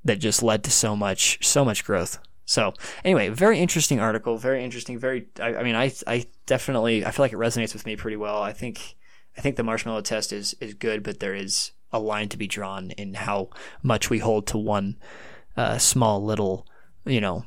that 0.04 0.18
just 0.18 0.42
led 0.42 0.64
to 0.64 0.70
so 0.70 0.96
much 0.96 1.44
so 1.46 1.64
much 1.64 1.84
growth. 1.84 2.18
So 2.44 2.74
anyway, 3.04 3.28
very 3.28 3.58
interesting 3.60 4.00
article, 4.00 4.36
very 4.36 4.64
interesting, 4.64 4.98
very. 4.98 5.28
I, 5.40 5.56
I, 5.56 5.62
mean, 5.62 5.74
I 5.74 5.92
I 6.06 6.26
definitely 6.46 7.04
I 7.04 7.10
feel 7.10 7.24
like 7.24 7.32
it 7.32 7.38
resonates 7.38 7.72
with 7.72 7.86
me 7.86 7.96
pretty 7.96 8.16
well. 8.16 8.42
I 8.42 8.52
think 8.52 8.96
I 9.36 9.40
think 9.40 9.56
the 9.56 9.62
marshmallow 9.62 10.02
test 10.02 10.32
is 10.32 10.54
is 10.60 10.74
good, 10.74 11.02
but 11.02 11.20
there 11.20 11.34
is 11.34 11.72
a 11.92 11.98
line 11.98 12.28
to 12.30 12.36
be 12.36 12.46
drawn 12.46 12.90
in 12.92 13.14
how 13.14 13.50
much 13.82 14.10
we 14.10 14.18
hold 14.18 14.46
to 14.48 14.58
one 14.58 14.96
uh, 15.56 15.78
small 15.78 16.22
little, 16.22 16.66
you 17.04 17.20
know, 17.20 17.44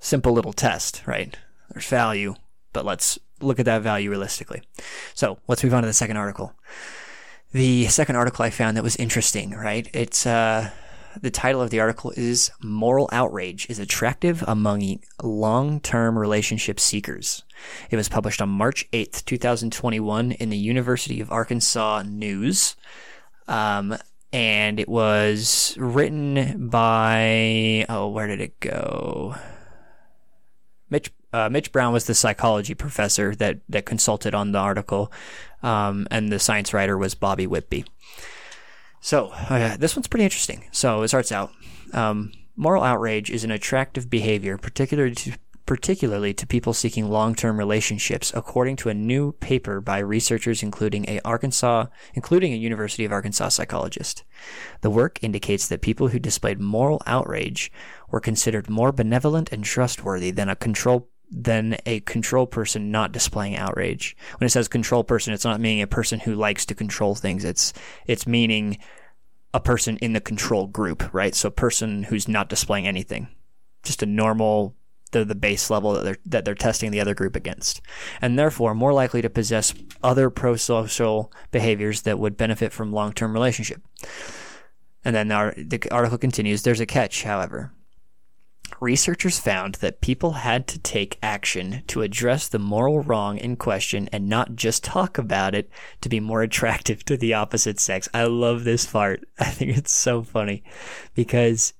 simple 0.00 0.32
little 0.32 0.52
test. 0.52 1.02
Right? 1.06 1.36
There's 1.70 1.86
value, 1.86 2.34
but 2.72 2.84
let's 2.84 3.18
look 3.40 3.58
at 3.58 3.66
that 3.66 3.82
value 3.82 4.10
realistically. 4.10 4.62
So 5.14 5.38
let's 5.46 5.62
move 5.62 5.74
on 5.74 5.82
to 5.82 5.86
the 5.86 5.92
second 5.92 6.16
article. 6.16 6.54
The 7.52 7.86
second 7.88 8.16
article 8.16 8.44
I 8.44 8.50
found 8.50 8.76
that 8.76 8.82
was 8.82 8.96
interesting. 8.96 9.50
Right? 9.50 9.88
It's 9.92 10.26
uh 10.26 10.70
the 11.20 11.30
title 11.30 11.60
of 11.60 11.70
the 11.70 11.80
article 11.80 12.12
is 12.16 12.50
Moral 12.62 13.08
Outrage 13.12 13.68
is 13.68 13.78
Attractive 13.78 14.42
Among 14.46 15.00
Long 15.22 15.80
Term 15.80 16.18
Relationship 16.18 16.80
Seekers. 16.80 17.44
It 17.90 17.96
was 17.96 18.08
published 18.08 18.40
on 18.40 18.48
March 18.48 18.90
8th, 18.92 19.24
2021, 19.24 20.32
in 20.32 20.50
the 20.50 20.56
University 20.56 21.20
of 21.20 21.30
Arkansas 21.30 22.02
News. 22.06 22.76
Um, 23.46 23.96
and 24.32 24.80
it 24.80 24.88
was 24.88 25.76
written 25.78 26.68
by, 26.68 27.84
oh, 27.88 28.08
where 28.08 28.26
did 28.26 28.40
it 28.40 28.58
go? 28.60 29.36
Mitch 30.88 31.10
uh, 31.32 31.48
Mitch 31.48 31.72
Brown 31.72 31.92
was 31.92 32.06
the 32.06 32.14
psychology 32.14 32.74
professor 32.74 33.34
that 33.36 33.60
that 33.68 33.86
consulted 33.86 34.34
on 34.34 34.52
the 34.52 34.58
article, 34.58 35.10
um, 35.62 36.06
and 36.10 36.30
the 36.30 36.38
science 36.38 36.74
writer 36.74 36.98
was 36.98 37.14
Bobby 37.14 37.46
Whitby. 37.46 37.86
So 39.02 39.30
uh, 39.50 39.76
this 39.76 39.96
one's 39.96 40.06
pretty 40.06 40.24
interesting. 40.24 40.64
So 40.70 41.02
it 41.02 41.08
starts 41.08 41.32
out: 41.32 41.52
um, 41.92 42.32
moral 42.56 42.84
outrage 42.84 43.30
is 43.30 43.44
an 43.44 43.50
attractive 43.50 44.08
behavior, 44.08 44.56
particularly 44.56 45.14
to 45.16 45.32
particularly 45.66 46.34
to 46.34 46.46
people 46.46 46.72
seeking 46.72 47.08
long-term 47.08 47.56
relationships, 47.56 48.32
according 48.34 48.76
to 48.76 48.88
a 48.88 48.94
new 48.94 49.32
paper 49.32 49.80
by 49.80 49.98
researchers 49.98 50.62
including 50.62 51.04
a 51.08 51.20
Arkansas, 51.24 51.86
including 52.14 52.52
a 52.52 52.56
University 52.56 53.04
of 53.04 53.12
Arkansas 53.12 53.48
psychologist. 53.48 54.24
The 54.80 54.90
work 54.90 55.18
indicates 55.22 55.68
that 55.68 55.80
people 55.80 56.08
who 56.08 56.18
displayed 56.18 56.60
moral 56.60 57.00
outrage 57.06 57.72
were 58.10 58.20
considered 58.20 58.68
more 58.68 58.92
benevolent 58.92 59.52
and 59.52 59.64
trustworthy 59.64 60.30
than 60.30 60.48
a 60.48 60.56
control 60.56 61.08
than 61.32 61.78
a 61.86 62.00
control 62.00 62.46
person 62.46 62.90
not 62.90 63.10
displaying 63.10 63.56
outrage. 63.56 64.16
When 64.38 64.46
it 64.46 64.50
says 64.50 64.68
control 64.68 65.02
person, 65.02 65.32
it's 65.32 65.44
not 65.44 65.60
meaning 65.60 65.82
a 65.82 65.86
person 65.86 66.20
who 66.20 66.34
likes 66.34 66.66
to 66.66 66.74
control 66.74 67.14
things. 67.14 67.44
It's 67.44 67.72
it's 68.06 68.26
meaning 68.26 68.78
a 69.54 69.60
person 69.60 69.96
in 69.98 70.12
the 70.12 70.20
control 70.20 70.66
group, 70.66 71.12
right? 71.12 71.34
So 71.34 71.48
a 71.48 71.52
person 71.52 72.04
who's 72.04 72.28
not 72.28 72.48
displaying 72.48 72.86
anything. 72.86 73.28
Just 73.82 74.02
a 74.02 74.06
normal 74.06 74.76
the, 75.12 75.24
the 75.24 75.34
base 75.34 75.70
level 75.70 75.94
that 75.94 76.04
they're 76.04 76.18
that 76.26 76.44
they're 76.44 76.54
testing 76.54 76.90
the 76.90 77.00
other 77.00 77.14
group 77.14 77.34
against. 77.34 77.80
And 78.20 78.38
therefore 78.38 78.74
more 78.74 78.92
likely 78.92 79.22
to 79.22 79.30
possess 79.30 79.74
other 80.02 80.28
pro-social 80.28 81.32
behaviors 81.50 82.02
that 82.02 82.18
would 82.18 82.36
benefit 82.36 82.72
from 82.72 82.92
long-term 82.92 83.32
relationship. 83.32 83.82
And 85.04 85.16
then 85.16 85.32
our, 85.32 85.52
the 85.56 85.82
article 85.90 86.18
continues, 86.18 86.62
there's 86.62 86.78
a 86.78 86.86
catch, 86.86 87.24
however 87.24 87.72
researchers 88.82 89.38
found 89.38 89.76
that 89.76 90.00
people 90.00 90.32
had 90.32 90.66
to 90.66 90.78
take 90.78 91.16
action 91.22 91.82
to 91.86 92.02
address 92.02 92.48
the 92.48 92.58
moral 92.58 93.00
wrong 93.00 93.38
in 93.38 93.54
question 93.54 94.08
and 94.12 94.28
not 94.28 94.56
just 94.56 94.82
talk 94.82 95.16
about 95.16 95.54
it 95.54 95.70
to 96.00 96.08
be 96.08 96.18
more 96.18 96.42
attractive 96.48 97.04
to 97.04 97.16
the 97.16 97.32
opposite 97.32 97.78
sex. 97.78 98.08
I 98.12 98.24
love 98.24 98.64
this 98.64 98.84
part. 98.84 99.24
I 99.38 99.44
think 99.46 99.76
it's 99.76 99.92
so 99.92 100.22
funny 100.22 100.64
because 101.14 101.72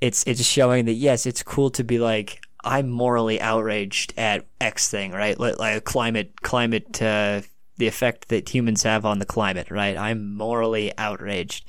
it's 0.00 0.24
it's 0.26 0.44
showing 0.44 0.84
that 0.84 0.92
yes, 0.92 1.26
it's 1.26 1.42
cool 1.42 1.70
to 1.70 1.84
be 1.84 1.98
like 1.98 2.40
I'm 2.62 2.88
morally 2.88 3.40
outraged 3.40 4.14
at 4.16 4.46
X 4.60 4.88
thing, 4.88 5.12
right? 5.12 5.38
Like 5.38 5.84
climate 5.84 6.40
climate 6.42 7.02
uh, 7.02 7.42
the 7.76 7.86
effect 7.86 8.28
that 8.28 8.54
humans 8.54 8.84
have 8.84 9.04
on 9.04 9.18
the 9.18 9.26
climate, 9.26 9.70
right? 9.70 9.96
I'm 9.96 10.34
morally 10.34 10.96
outraged. 10.96 11.64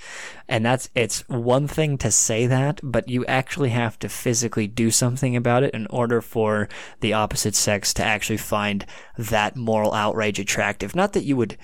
And 0.48 0.66
that's, 0.66 0.90
it's 0.94 1.28
one 1.28 1.68
thing 1.68 1.98
to 2.00 2.12
say 2.12 2.46
that, 2.48 2.80
but 2.84 3.10
you 3.10 3.26
actually 3.26 3.70
have 3.70 3.98
to 4.00 4.10
physically 4.10 4.68
do 4.68 4.92
something 4.92 5.36
about 5.36 5.64
it 5.64 5.74
in 5.74 5.88
order 5.88 6.22
for 6.22 6.70
the 7.00 7.14
opposite 7.14 7.56
sex 7.56 7.94
to 7.96 8.04
actually 8.04 8.38
find 8.38 8.86
that 9.18 9.56
moral 9.56 9.94
outrage 9.94 10.40
attractive. 10.40 10.96
Not 10.96 11.14
that 11.14 11.24
you 11.24 11.36
would 11.38 11.58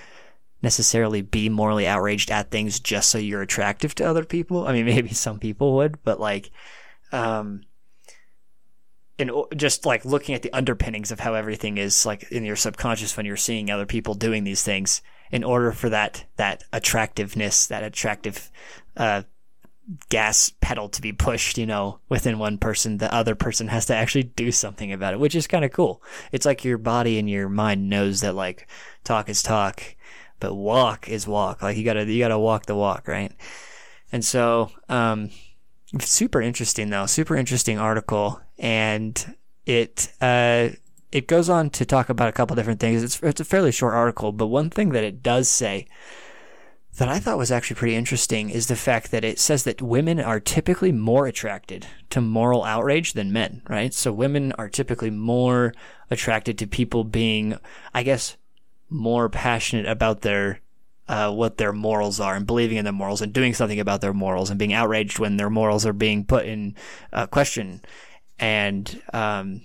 necessarily 0.64 1.22
be 1.22 1.50
morally 1.50 1.88
outraged 1.88 2.32
at 2.32 2.52
things 2.52 2.80
just 2.80 3.10
so 3.10 3.18
you're 3.18 3.42
attractive 3.42 3.94
to 3.96 4.04
other 4.04 4.26
people. 4.26 4.68
I 4.68 4.74
mean, 4.74 4.86
maybe 4.94 5.10
some 5.10 5.40
people 5.40 5.76
would, 5.76 6.04
but 6.04 6.20
like, 6.20 6.50
um, 7.12 7.62
and 9.20 9.32
just 9.56 9.86
like 9.86 10.06
looking 10.06 10.36
at 10.36 10.42
the 10.42 10.54
underpinnings 10.54 11.12
of 11.12 11.20
how 11.20 11.34
everything 11.34 11.78
is 11.78 12.06
like 12.06 12.32
in 12.32 12.44
your 12.44 12.56
subconscious 12.56 13.16
when 13.16 13.26
you're 13.26 13.38
seeing 13.38 13.70
other 13.70 13.86
people 13.86 14.14
doing 14.14 14.44
these 14.44 14.64
things 14.64 15.02
in 15.32 15.44
order 15.44 15.72
for 15.72 15.90
that 15.90 16.26
that 16.38 16.64
attractiveness 16.74 17.68
that 17.68 17.84
attractive 17.84 18.52
uh, 18.98 19.24
gas 20.10 20.52
pedal 20.62 20.88
to 20.90 21.02
be 21.02 21.12
pushed 21.12 21.58
you 21.58 21.66
know 21.66 22.00
within 22.08 22.40
one 22.40 22.58
person 22.58 22.98
the 22.98 23.14
other 23.14 23.36
person 23.36 23.68
has 23.68 23.86
to 23.86 23.96
actually 23.96 24.24
do 24.24 24.52
something 24.52 24.92
about 24.92 25.14
it 25.14 25.20
which 25.20 25.36
is 25.36 25.48
kind 25.48 25.66
of 25.66 25.72
cool. 25.72 26.02
It's 26.32 26.46
like 26.46 26.64
your 26.64 26.78
body 26.78 27.20
and 27.20 27.30
your 27.30 27.50
mind 27.50 27.90
knows 27.90 28.22
that 28.22 28.36
like 28.36 28.68
talk 29.04 29.30
is 29.30 29.44
talk 29.44 29.96
but 30.40 30.56
walk 30.56 31.08
is 31.08 31.28
walk. 31.28 31.62
Like 31.62 31.78
you 31.78 31.84
gotta 31.84 32.06
you 32.06 32.20
gotta 32.20 32.40
walk 32.40 32.66
the 32.66 32.76
walk 32.76 33.08
right? 33.08 33.32
And 34.12 34.24
so 34.24 34.72
um 34.90 35.30
super 36.00 36.42
interesting 36.42 36.90
though 36.90 37.06
super 37.06 37.36
interesting 37.36 37.78
article 37.78 38.40
and 38.58 39.36
it 39.66 40.12
uh, 40.22 40.70
it 41.12 41.28
goes 41.28 41.50
on 41.50 41.70
to 41.72 41.86
talk 41.86 42.10
about 42.10 42.30
a 42.30 42.32
couple 42.32 42.56
different 42.56 42.80
things. 42.80 43.04
It's 43.04 43.22
it's 43.22 43.42
a 43.42 43.46
fairly 43.46 43.72
short 43.72 43.94
article, 43.94 44.32
but 44.32 44.48
one 44.48 44.70
thing 44.70 44.90
that 44.90 45.04
it 45.04 45.22
does 45.22 45.50
say 45.50 45.88
that 46.98 47.08
I 47.08 47.20
thought 47.20 47.38
was 47.38 47.52
actually 47.52 47.78
pretty 47.78 47.96
interesting 47.96 48.50
is 48.50 48.68
the 48.68 48.76
fact 48.76 49.12
that 49.12 49.24
it 49.24 49.40
says 49.40 49.64
that 49.64 49.82
women 49.82 50.20
are 50.20 50.40
typically 50.40 50.92
more 50.92 51.26
attracted 51.26 51.88
to 52.10 52.22
moral 52.22 52.64
outrage 52.64 53.14
than 53.14 53.32
men, 53.32 53.62
right? 53.70 53.94
So 53.94 54.12
women 54.12 54.52
are 54.54 54.68
typically 54.68 55.10
more 55.10 55.74
attracted 56.10 56.58
to 56.58 56.68
people 56.68 57.04
being, 57.06 57.58
I 57.94 58.04
guess, 58.04 58.36
more 58.90 59.30
passionate 59.30 59.86
about 59.86 60.22
their 60.22 60.60
uh, 61.08 61.32
what 61.32 61.58
their 61.58 61.74
morals 61.74 62.20
are 62.20 62.36
and 62.36 62.48
believing 62.48 62.78
in 62.78 62.86
their 62.86 62.94
morals 62.94 63.22
and 63.22 63.34
doing 63.34 63.54
something 63.54 63.80
about 63.80 64.02
their 64.02 64.14
morals 64.14 64.50
and 64.50 64.60
being 64.60 64.74
outraged 64.74 65.20
when 65.20 65.38
their 65.38 65.50
morals 65.50 65.86
are 65.86 65.94
being 65.94 66.26
put 66.26 66.46
in 66.46 66.76
uh, 67.12 67.28
question 67.28 67.82
and 68.40 69.02
um, 69.14 69.62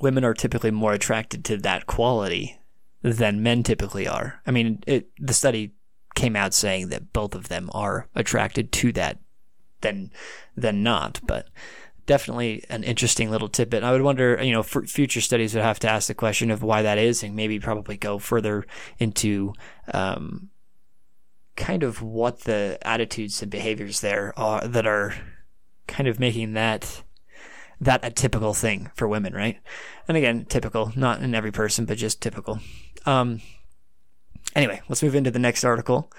women 0.00 0.24
are 0.24 0.34
typically 0.34 0.70
more 0.70 0.92
attracted 0.92 1.44
to 1.44 1.56
that 1.58 1.86
quality 1.86 2.58
than 3.02 3.42
men 3.42 3.62
typically 3.62 4.08
are. 4.08 4.40
I 4.46 4.50
mean, 4.50 4.82
it, 4.86 5.10
the 5.18 5.34
study 5.34 5.74
came 6.14 6.36
out 6.36 6.54
saying 6.54 6.88
that 6.88 7.12
both 7.12 7.34
of 7.34 7.48
them 7.48 7.70
are 7.72 8.08
attracted 8.14 8.72
to 8.72 8.92
that 8.92 9.18
than 9.80 10.10
than 10.56 10.82
not, 10.82 11.20
but 11.26 11.48
definitely 12.06 12.64
an 12.68 12.84
interesting 12.84 13.30
little 13.30 13.48
tidbit. 13.48 13.82
I 13.82 13.92
would 13.92 14.02
wonder, 14.02 14.42
you 14.42 14.52
know, 14.52 14.62
future 14.62 15.20
studies 15.20 15.54
would 15.54 15.62
have 15.62 15.78
to 15.80 15.88
ask 15.88 16.08
the 16.08 16.14
question 16.14 16.50
of 16.50 16.62
why 16.62 16.82
that 16.82 16.98
is, 16.98 17.22
and 17.22 17.36
maybe 17.36 17.58
probably 17.58 17.96
go 17.96 18.18
further 18.18 18.66
into 18.98 19.54
um, 19.92 20.50
kind 21.56 21.82
of 21.82 22.02
what 22.02 22.40
the 22.40 22.78
attitudes 22.82 23.42
and 23.42 23.50
behaviors 23.50 24.00
there 24.00 24.32
are 24.36 24.66
that 24.66 24.86
are 24.86 25.14
kind 25.86 26.08
of 26.08 26.18
making 26.18 26.54
that 26.54 27.02
that 27.80 28.04
a 28.04 28.10
typical 28.10 28.54
thing 28.54 28.90
for 28.94 29.08
women, 29.08 29.34
right? 29.34 29.58
And 30.06 30.16
again, 30.16 30.44
typical, 30.44 30.92
not 30.94 31.20
in 31.20 31.34
every 31.34 31.50
person, 31.50 31.84
but 31.84 31.98
just 31.98 32.22
typical. 32.22 32.60
Um, 33.06 33.40
anyway, 34.54 34.80
let's 34.88 35.02
move 35.02 35.16
into 35.16 35.32
the 35.32 35.40
next 35.40 35.64
article. 35.64 36.10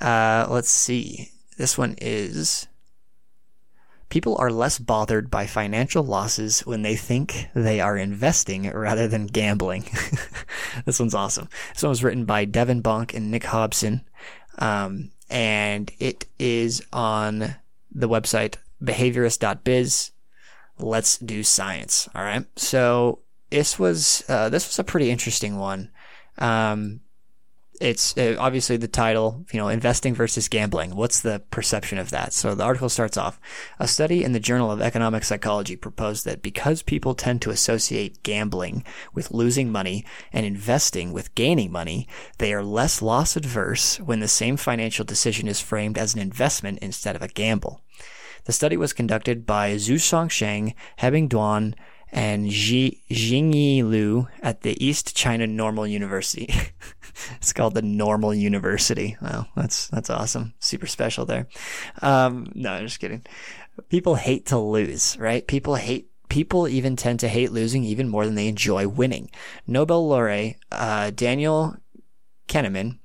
Uh, 0.00 0.46
let's 0.48 0.70
see. 0.70 1.30
This 1.58 1.76
one 1.76 1.96
is 2.00 2.66
People 4.12 4.36
are 4.38 4.50
less 4.50 4.78
bothered 4.78 5.30
by 5.30 5.46
financial 5.46 6.04
losses 6.04 6.60
when 6.66 6.82
they 6.82 6.96
think 6.96 7.48
they 7.54 7.80
are 7.80 7.96
investing 7.96 8.70
rather 8.70 9.08
than 9.08 9.24
gambling. 9.26 9.86
this 10.84 11.00
one's 11.00 11.14
awesome. 11.14 11.48
This 11.72 11.82
one 11.82 11.88
was 11.88 12.04
written 12.04 12.26
by 12.26 12.44
Devin 12.44 12.82
Bonk 12.82 13.14
and 13.14 13.30
Nick 13.30 13.44
Hobson. 13.44 14.02
Um, 14.58 15.12
and 15.30 15.90
it 15.98 16.26
is 16.38 16.82
on 16.92 17.56
the 17.90 18.06
website 18.06 18.56
behaviorist.biz 18.84 20.10
let's 20.78 21.16
do 21.16 21.42
science. 21.42 22.06
All 22.14 22.22
right. 22.22 22.44
So 22.56 23.20
this 23.48 23.78
was 23.78 24.24
uh, 24.28 24.50
this 24.50 24.66
was 24.66 24.78
a 24.78 24.84
pretty 24.84 25.10
interesting 25.10 25.58
one. 25.58 25.90
Um, 26.36 27.00
it's 27.82 28.16
uh, 28.16 28.36
obviously 28.38 28.76
the 28.76 28.86
title, 28.86 29.44
you 29.52 29.58
know, 29.58 29.68
investing 29.68 30.14
versus 30.14 30.48
gambling. 30.48 30.94
What's 30.94 31.20
the 31.20 31.42
perception 31.50 31.98
of 31.98 32.10
that? 32.10 32.32
So 32.32 32.54
the 32.54 32.62
article 32.62 32.88
starts 32.88 33.16
off 33.16 33.40
A 33.80 33.88
study 33.88 34.22
in 34.22 34.32
the 34.32 34.40
Journal 34.40 34.70
of 34.70 34.80
Economic 34.80 35.24
Psychology 35.24 35.74
proposed 35.74 36.24
that 36.24 36.42
because 36.42 36.82
people 36.82 37.14
tend 37.14 37.42
to 37.42 37.50
associate 37.50 38.22
gambling 38.22 38.84
with 39.12 39.32
losing 39.32 39.72
money 39.72 40.06
and 40.32 40.46
investing 40.46 41.12
with 41.12 41.34
gaining 41.34 41.72
money, 41.72 42.06
they 42.38 42.54
are 42.54 42.62
less 42.62 43.02
loss 43.02 43.36
adverse 43.36 43.98
when 43.98 44.20
the 44.20 44.28
same 44.28 44.56
financial 44.56 45.04
decision 45.04 45.48
is 45.48 45.60
framed 45.60 45.98
as 45.98 46.14
an 46.14 46.20
investment 46.20 46.78
instead 46.80 47.16
of 47.16 47.22
a 47.22 47.28
gamble. 47.28 47.80
The 48.44 48.52
study 48.52 48.76
was 48.76 48.92
conducted 48.92 49.44
by 49.44 49.74
Zhusong 49.74 50.30
Sheng, 50.30 50.74
Hebing 50.98 51.28
Duan, 51.28 51.74
and 52.12 52.46
Jingyi 52.46 53.82
Liu 53.82 54.28
at 54.40 54.60
the 54.60 54.84
East 54.84 55.16
China 55.16 55.46
Normal 55.46 55.86
University. 55.86 56.52
it's 57.36 57.52
called 57.52 57.74
the 57.74 57.82
Normal 57.82 58.34
University. 58.34 59.16
Wow, 59.20 59.46
that's 59.56 59.88
that's 59.88 60.10
awesome. 60.10 60.54
Super 60.58 60.86
special 60.86 61.26
there. 61.26 61.48
Um, 62.00 62.50
no, 62.54 62.72
I'm 62.72 62.86
just 62.86 63.00
kidding. 63.00 63.24
People 63.88 64.16
hate 64.16 64.46
to 64.46 64.58
lose, 64.58 65.16
right? 65.18 65.46
People 65.46 65.76
hate 65.76 66.08
people 66.28 66.66
even 66.66 66.96
tend 66.96 67.20
to 67.20 67.28
hate 67.28 67.52
losing 67.52 67.84
even 67.84 68.08
more 68.08 68.24
than 68.24 68.34
they 68.34 68.48
enjoy 68.48 68.88
winning. 68.88 69.30
Nobel 69.66 70.08
laureate 70.08 70.56
uh, 70.70 71.10
Daniel 71.10 71.76
Kahneman 72.48 72.98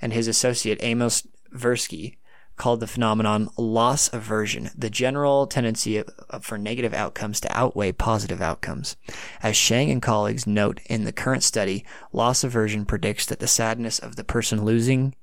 and 0.00 0.12
his 0.12 0.28
associate 0.28 0.78
Amos 0.82 1.26
Tversky 1.54 2.16
called 2.62 2.78
the 2.78 2.86
phenomenon 2.86 3.50
loss 3.56 4.08
aversion, 4.12 4.70
the 4.78 4.88
general 4.88 5.48
tendency 5.48 6.00
for 6.42 6.56
negative 6.56 6.94
outcomes 6.94 7.40
to 7.40 7.58
outweigh 7.58 7.90
positive 7.90 8.40
outcomes. 8.40 8.96
As 9.42 9.56
Shang 9.56 9.90
and 9.90 10.00
colleagues 10.00 10.46
note 10.46 10.78
in 10.86 11.02
the 11.02 11.10
current 11.10 11.42
study, 11.42 11.84
loss 12.12 12.44
aversion 12.44 12.84
predicts 12.84 13.26
that 13.26 13.40
the 13.40 13.48
sadness 13.48 13.98
of 13.98 14.14
the 14.14 14.22
person 14.22 14.64
losing, 14.64 15.16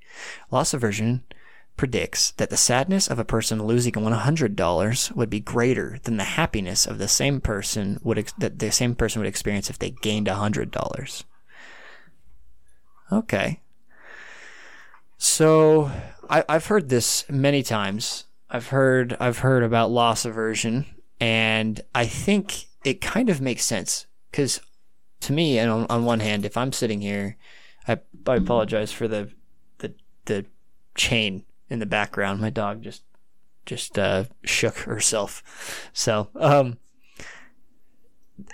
loss 0.51 0.73
aversion 0.73 1.23
predicts 1.77 2.31
that 2.31 2.49
the 2.49 2.57
sadness 2.57 3.07
of 3.07 3.19
a 3.19 3.23
person 3.23 3.63
losing 3.63 3.93
$100 3.93 5.15
would 5.15 5.29
be 5.29 5.39
greater 5.39 5.97
than 6.03 6.17
the 6.17 6.25
happiness 6.25 6.85
of 6.85 6.97
the 6.97 7.07
same 7.07 7.39
person 7.39 8.01
would 8.03 8.33
that 8.37 8.59
the 8.59 8.69
same 8.69 8.95
person 8.95 9.21
would 9.21 9.29
experience 9.29 9.69
if 9.69 9.79
they 9.79 9.91
gained 9.91 10.27
$100. 10.27 11.23
Okay. 13.13 13.61
So 15.19 15.91
I, 16.29 16.45
I've 16.47 16.67
heard 16.67 16.87
this 16.87 17.29
many 17.29 17.61
times. 17.61 18.23
I've 18.49 18.67
heard 18.67 19.15
I've 19.19 19.39
heard 19.39 19.63
about 19.63 19.91
loss 19.91 20.25
aversion, 20.25 20.85
and 21.19 21.79
I 21.93 22.05
think 22.05 22.65
it 22.85 23.01
kind 23.01 23.29
of 23.29 23.41
makes 23.41 23.65
sense 23.65 24.07
because 24.31 24.61
to 25.19 25.33
me, 25.33 25.59
and 25.59 25.69
on, 25.69 25.85
on 25.89 26.05
one 26.05 26.21
hand, 26.21 26.45
if 26.45 26.55
I'm 26.55 26.71
sitting 26.71 27.01
here, 27.01 27.35
I, 27.85 27.99
I 28.25 28.35
apologize 28.37 28.93
for 28.93 29.09
the 29.09 29.29
the 29.79 29.93
the 30.25 30.45
chain 30.95 31.43
in 31.69 31.79
the 31.79 31.85
background. 31.85 32.39
My 32.39 32.49
dog 32.49 32.81
just 32.81 33.03
just 33.65 33.99
uh, 33.99 34.23
shook 34.45 34.77
herself. 34.79 35.89
So, 35.93 36.29
um, 36.35 36.77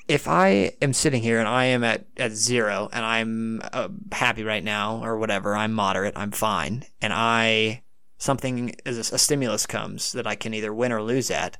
if 0.07 0.27
I 0.27 0.73
am 0.81 0.93
sitting 0.93 1.21
here 1.21 1.39
and 1.39 1.47
I 1.47 1.65
am 1.65 1.83
at, 1.83 2.05
at 2.17 2.31
zero 2.31 2.89
and 2.91 3.05
I'm 3.05 3.61
uh, 3.73 3.89
happy 4.11 4.43
right 4.43 4.63
now 4.63 5.03
or 5.03 5.17
whatever, 5.17 5.55
I'm 5.55 5.73
moderate, 5.73 6.13
I'm 6.15 6.31
fine, 6.31 6.85
and 7.01 7.13
I 7.13 7.83
something 8.17 8.75
as 8.85 9.11
a, 9.11 9.17
stimulus 9.17 9.65
comes 9.65 10.11
that 10.13 10.27
I 10.27 10.35
can 10.35 10.53
either 10.53 10.73
win 10.73 10.91
or 10.91 11.01
lose 11.01 11.29
at, 11.29 11.57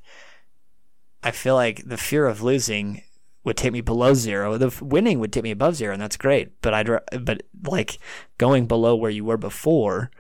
I 1.22 1.32
feel 1.32 1.56
like 1.56 1.84
the 1.86 1.98
fear 1.98 2.28
of 2.28 2.42
losing 2.42 3.04
would 3.44 3.58
take 3.58 3.74
me 3.74 3.82
below 3.82 4.14
zero. 4.14 4.58
The 4.58 4.74
winning 4.84 5.20
would 5.20 5.32
take 5.32 5.44
me 5.44 5.52
above 5.52 5.76
zero, 5.76 5.94
and 5.94 6.02
that's 6.02 6.18
great. 6.18 6.62
But 6.62 6.74
I'd 6.74 6.88
but 7.20 7.44
like 7.64 8.00
going 8.38 8.66
below 8.66 8.96
where 8.96 9.12
you 9.12 9.26
were 9.26 9.38
before 9.38 10.12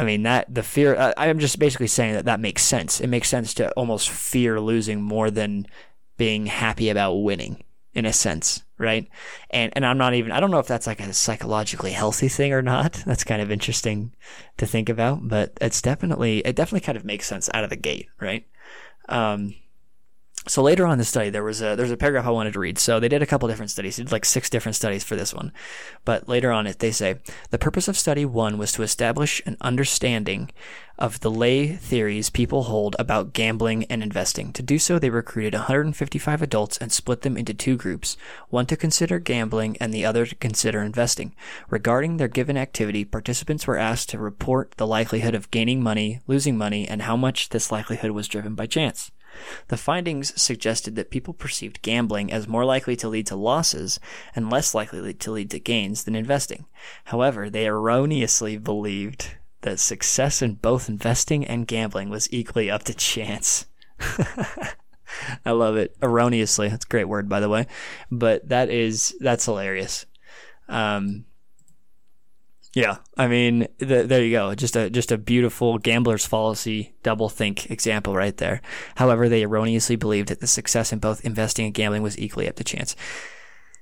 I 0.00 0.04
mean 0.04 0.22
that 0.22 0.54
the 0.54 0.62
fear. 0.62 1.12
I'm 1.18 1.38
just 1.38 1.58
basically 1.58 1.86
saying 1.86 2.14
that 2.14 2.24
that 2.24 2.40
makes 2.40 2.62
sense. 2.64 3.02
It 3.02 3.08
makes 3.08 3.28
sense 3.28 3.52
to 3.54 3.70
almost 3.72 4.08
fear 4.08 4.58
losing 4.58 5.02
more 5.02 5.30
than 5.30 5.66
being 6.20 6.44
happy 6.44 6.90
about 6.90 7.14
winning, 7.14 7.64
in 7.94 8.04
a 8.04 8.12
sense, 8.12 8.62
right? 8.76 9.08
And 9.48 9.72
and 9.74 9.86
I'm 9.86 9.96
not 9.96 10.12
even. 10.12 10.32
I 10.32 10.38
don't 10.38 10.50
know 10.50 10.58
if 10.58 10.66
that's 10.66 10.86
like 10.86 11.00
a 11.00 11.14
psychologically 11.14 11.92
healthy 11.92 12.28
thing 12.28 12.52
or 12.52 12.60
not. 12.60 12.92
That's 13.06 13.24
kind 13.24 13.40
of 13.40 13.50
interesting 13.50 14.12
to 14.58 14.66
think 14.66 14.90
about, 14.90 15.26
but 15.26 15.56
it's 15.62 15.80
definitely 15.80 16.40
it 16.40 16.56
definitely 16.56 16.84
kind 16.84 16.98
of 16.98 17.06
makes 17.06 17.26
sense 17.26 17.48
out 17.54 17.64
of 17.64 17.70
the 17.70 17.76
gate, 17.76 18.08
right? 18.20 18.46
Um, 19.08 19.54
so 20.48 20.62
later 20.62 20.86
on 20.86 20.94
in 20.94 20.98
the 20.98 21.04
study, 21.04 21.28
there 21.28 21.44
was 21.44 21.60
a 21.60 21.76
there's 21.76 21.90
a 21.90 21.96
paragraph 21.96 22.26
I 22.26 22.30
wanted 22.30 22.54
to 22.54 22.60
read. 22.60 22.78
So 22.78 22.98
they 22.98 23.08
did 23.08 23.22
a 23.22 23.26
couple 23.26 23.48
different 23.48 23.70
studies. 23.70 23.96
They 23.96 24.04
did 24.04 24.12
like 24.12 24.24
six 24.24 24.48
different 24.48 24.76
studies 24.76 25.04
for 25.04 25.14
this 25.14 25.34
one, 25.34 25.52
but 26.04 26.28
later 26.28 26.50
on 26.50 26.66
it 26.66 26.78
they 26.78 26.92
say 26.92 27.16
the 27.50 27.58
purpose 27.58 27.88
of 27.88 27.98
study 27.98 28.24
one 28.24 28.56
was 28.56 28.72
to 28.72 28.82
establish 28.82 29.42
an 29.44 29.58
understanding 29.60 30.50
of 30.98 31.20
the 31.20 31.30
lay 31.30 31.68
theories 31.68 32.28
people 32.28 32.64
hold 32.64 32.94
about 32.98 33.32
gambling 33.32 33.84
and 33.84 34.02
investing. 34.02 34.52
To 34.52 34.62
do 34.62 34.78
so, 34.78 34.98
they 34.98 35.08
recruited 35.08 35.54
155 35.54 36.42
adults 36.42 36.76
and 36.76 36.92
split 36.92 37.22
them 37.22 37.36
into 37.36 37.52
two 37.52 37.76
groups: 37.76 38.16
one 38.48 38.64
to 38.66 38.76
consider 38.76 39.18
gambling 39.18 39.76
and 39.78 39.92
the 39.92 40.06
other 40.06 40.24
to 40.24 40.34
consider 40.36 40.80
investing. 40.80 41.34
Regarding 41.68 42.16
their 42.16 42.28
given 42.28 42.56
activity, 42.56 43.04
participants 43.04 43.66
were 43.66 43.78
asked 43.78 44.08
to 44.10 44.18
report 44.18 44.72
the 44.78 44.86
likelihood 44.86 45.34
of 45.34 45.50
gaining 45.50 45.82
money, 45.82 46.20
losing 46.26 46.56
money, 46.56 46.88
and 46.88 47.02
how 47.02 47.16
much 47.16 47.50
this 47.50 47.70
likelihood 47.70 48.12
was 48.12 48.26
driven 48.26 48.54
by 48.54 48.66
chance. 48.66 49.10
The 49.68 49.76
findings 49.76 50.40
suggested 50.40 50.96
that 50.96 51.10
people 51.10 51.34
perceived 51.34 51.82
gambling 51.82 52.32
as 52.32 52.48
more 52.48 52.64
likely 52.64 52.96
to 52.96 53.08
lead 53.08 53.26
to 53.28 53.36
losses 53.36 54.00
and 54.34 54.50
less 54.50 54.74
likely 54.74 55.14
to 55.14 55.30
lead 55.30 55.50
to 55.50 55.60
gains 55.60 56.04
than 56.04 56.14
investing. 56.14 56.66
However, 57.04 57.48
they 57.48 57.66
erroneously 57.66 58.56
believed 58.58 59.36
that 59.62 59.78
success 59.78 60.42
in 60.42 60.54
both 60.54 60.88
investing 60.88 61.44
and 61.44 61.66
gambling 61.66 62.10
was 62.10 62.32
equally 62.32 62.70
up 62.70 62.82
to 62.84 62.94
chance. 62.94 63.66
I 65.44 65.50
love 65.50 65.76
it. 65.76 65.96
Erroneously. 66.02 66.68
That's 66.68 66.84
a 66.84 66.88
great 66.88 67.08
word, 67.08 67.28
by 67.28 67.40
the 67.40 67.48
way. 67.48 67.66
But 68.10 68.48
that 68.48 68.70
is, 68.70 69.14
that's 69.20 69.44
hilarious. 69.44 70.06
Um, 70.68 71.24
yeah, 72.72 72.98
I 73.16 73.26
mean, 73.26 73.66
the, 73.78 74.04
there 74.04 74.22
you 74.22 74.30
go. 74.30 74.54
Just 74.54 74.76
a 74.76 74.88
just 74.90 75.10
a 75.10 75.18
beautiful 75.18 75.78
gambler's 75.78 76.24
fallacy 76.24 76.94
double 77.02 77.28
think 77.28 77.68
example 77.68 78.14
right 78.14 78.36
there. 78.36 78.62
However, 78.94 79.28
they 79.28 79.42
erroneously 79.42 79.96
believed 79.96 80.28
that 80.28 80.40
the 80.40 80.46
success 80.46 80.92
in 80.92 81.00
both 81.00 81.24
investing 81.24 81.64
and 81.64 81.74
gambling 81.74 82.02
was 82.02 82.18
equally 82.18 82.48
up 82.48 82.54
to 82.56 82.64
chance. 82.64 82.94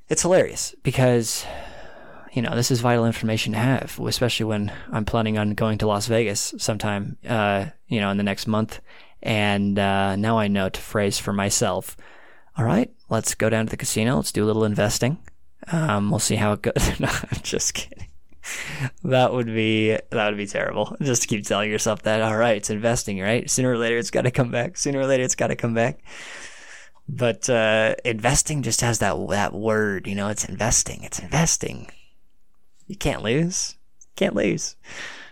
It's 0.08 0.22
hilarious 0.22 0.74
because 0.82 1.44
you 2.32 2.40
know 2.40 2.54
this 2.54 2.70
is 2.70 2.80
vital 2.80 3.04
information 3.04 3.52
to 3.52 3.58
have, 3.58 3.98
especially 3.98 4.46
when 4.46 4.72
I'm 4.90 5.04
planning 5.04 5.36
on 5.36 5.50
going 5.50 5.76
to 5.78 5.86
Las 5.86 6.06
Vegas 6.06 6.54
sometime, 6.56 7.18
uh, 7.28 7.66
you 7.88 8.00
know, 8.00 8.10
in 8.10 8.16
the 8.16 8.22
next 8.22 8.46
month. 8.46 8.80
And 9.22 9.78
uh, 9.78 10.16
now 10.16 10.38
I 10.38 10.48
know 10.48 10.70
to 10.70 10.80
phrase 10.80 11.18
for 11.18 11.34
myself. 11.34 11.94
All 12.56 12.64
right, 12.64 12.90
let's 13.10 13.34
go 13.34 13.50
down 13.50 13.66
to 13.66 13.70
the 13.70 13.76
casino. 13.76 14.16
Let's 14.16 14.32
do 14.32 14.44
a 14.44 14.46
little 14.46 14.64
investing. 14.64 15.18
Um, 15.70 16.08
we'll 16.08 16.20
see 16.20 16.36
how 16.36 16.54
it 16.54 16.62
goes. 16.62 16.74
no, 17.00 17.08
I'm 17.08 17.42
just 17.42 17.74
kidding 17.74 18.07
that 19.04 19.32
would 19.32 19.46
be 19.46 19.90
that 20.10 20.28
would 20.28 20.36
be 20.36 20.46
terrible. 20.46 20.96
Just 21.02 21.22
to 21.22 21.28
keep 21.28 21.44
telling 21.44 21.70
yourself 21.70 22.02
that. 22.02 22.22
All 22.22 22.36
right, 22.36 22.56
it's 22.56 22.70
investing, 22.70 23.20
right? 23.20 23.48
Sooner 23.48 23.72
or 23.72 23.78
later, 23.78 23.98
it's 23.98 24.10
got 24.10 24.22
to 24.22 24.30
come 24.30 24.50
back. 24.50 24.76
Sooner 24.76 25.00
or 25.00 25.06
later, 25.06 25.24
it's 25.24 25.34
got 25.34 25.48
to 25.48 25.56
come 25.56 25.74
back. 25.74 26.00
But 27.08 27.48
uh, 27.48 27.94
investing 28.04 28.62
just 28.62 28.80
has 28.82 28.98
that 28.98 29.16
that 29.30 29.54
word, 29.54 30.06
you 30.06 30.14
know. 30.14 30.28
It's 30.28 30.44
investing. 30.44 31.02
It's 31.04 31.18
investing. 31.18 31.90
You 32.86 32.96
can't 32.96 33.22
lose. 33.22 33.76
Can't 34.16 34.34
lose. 34.34 34.76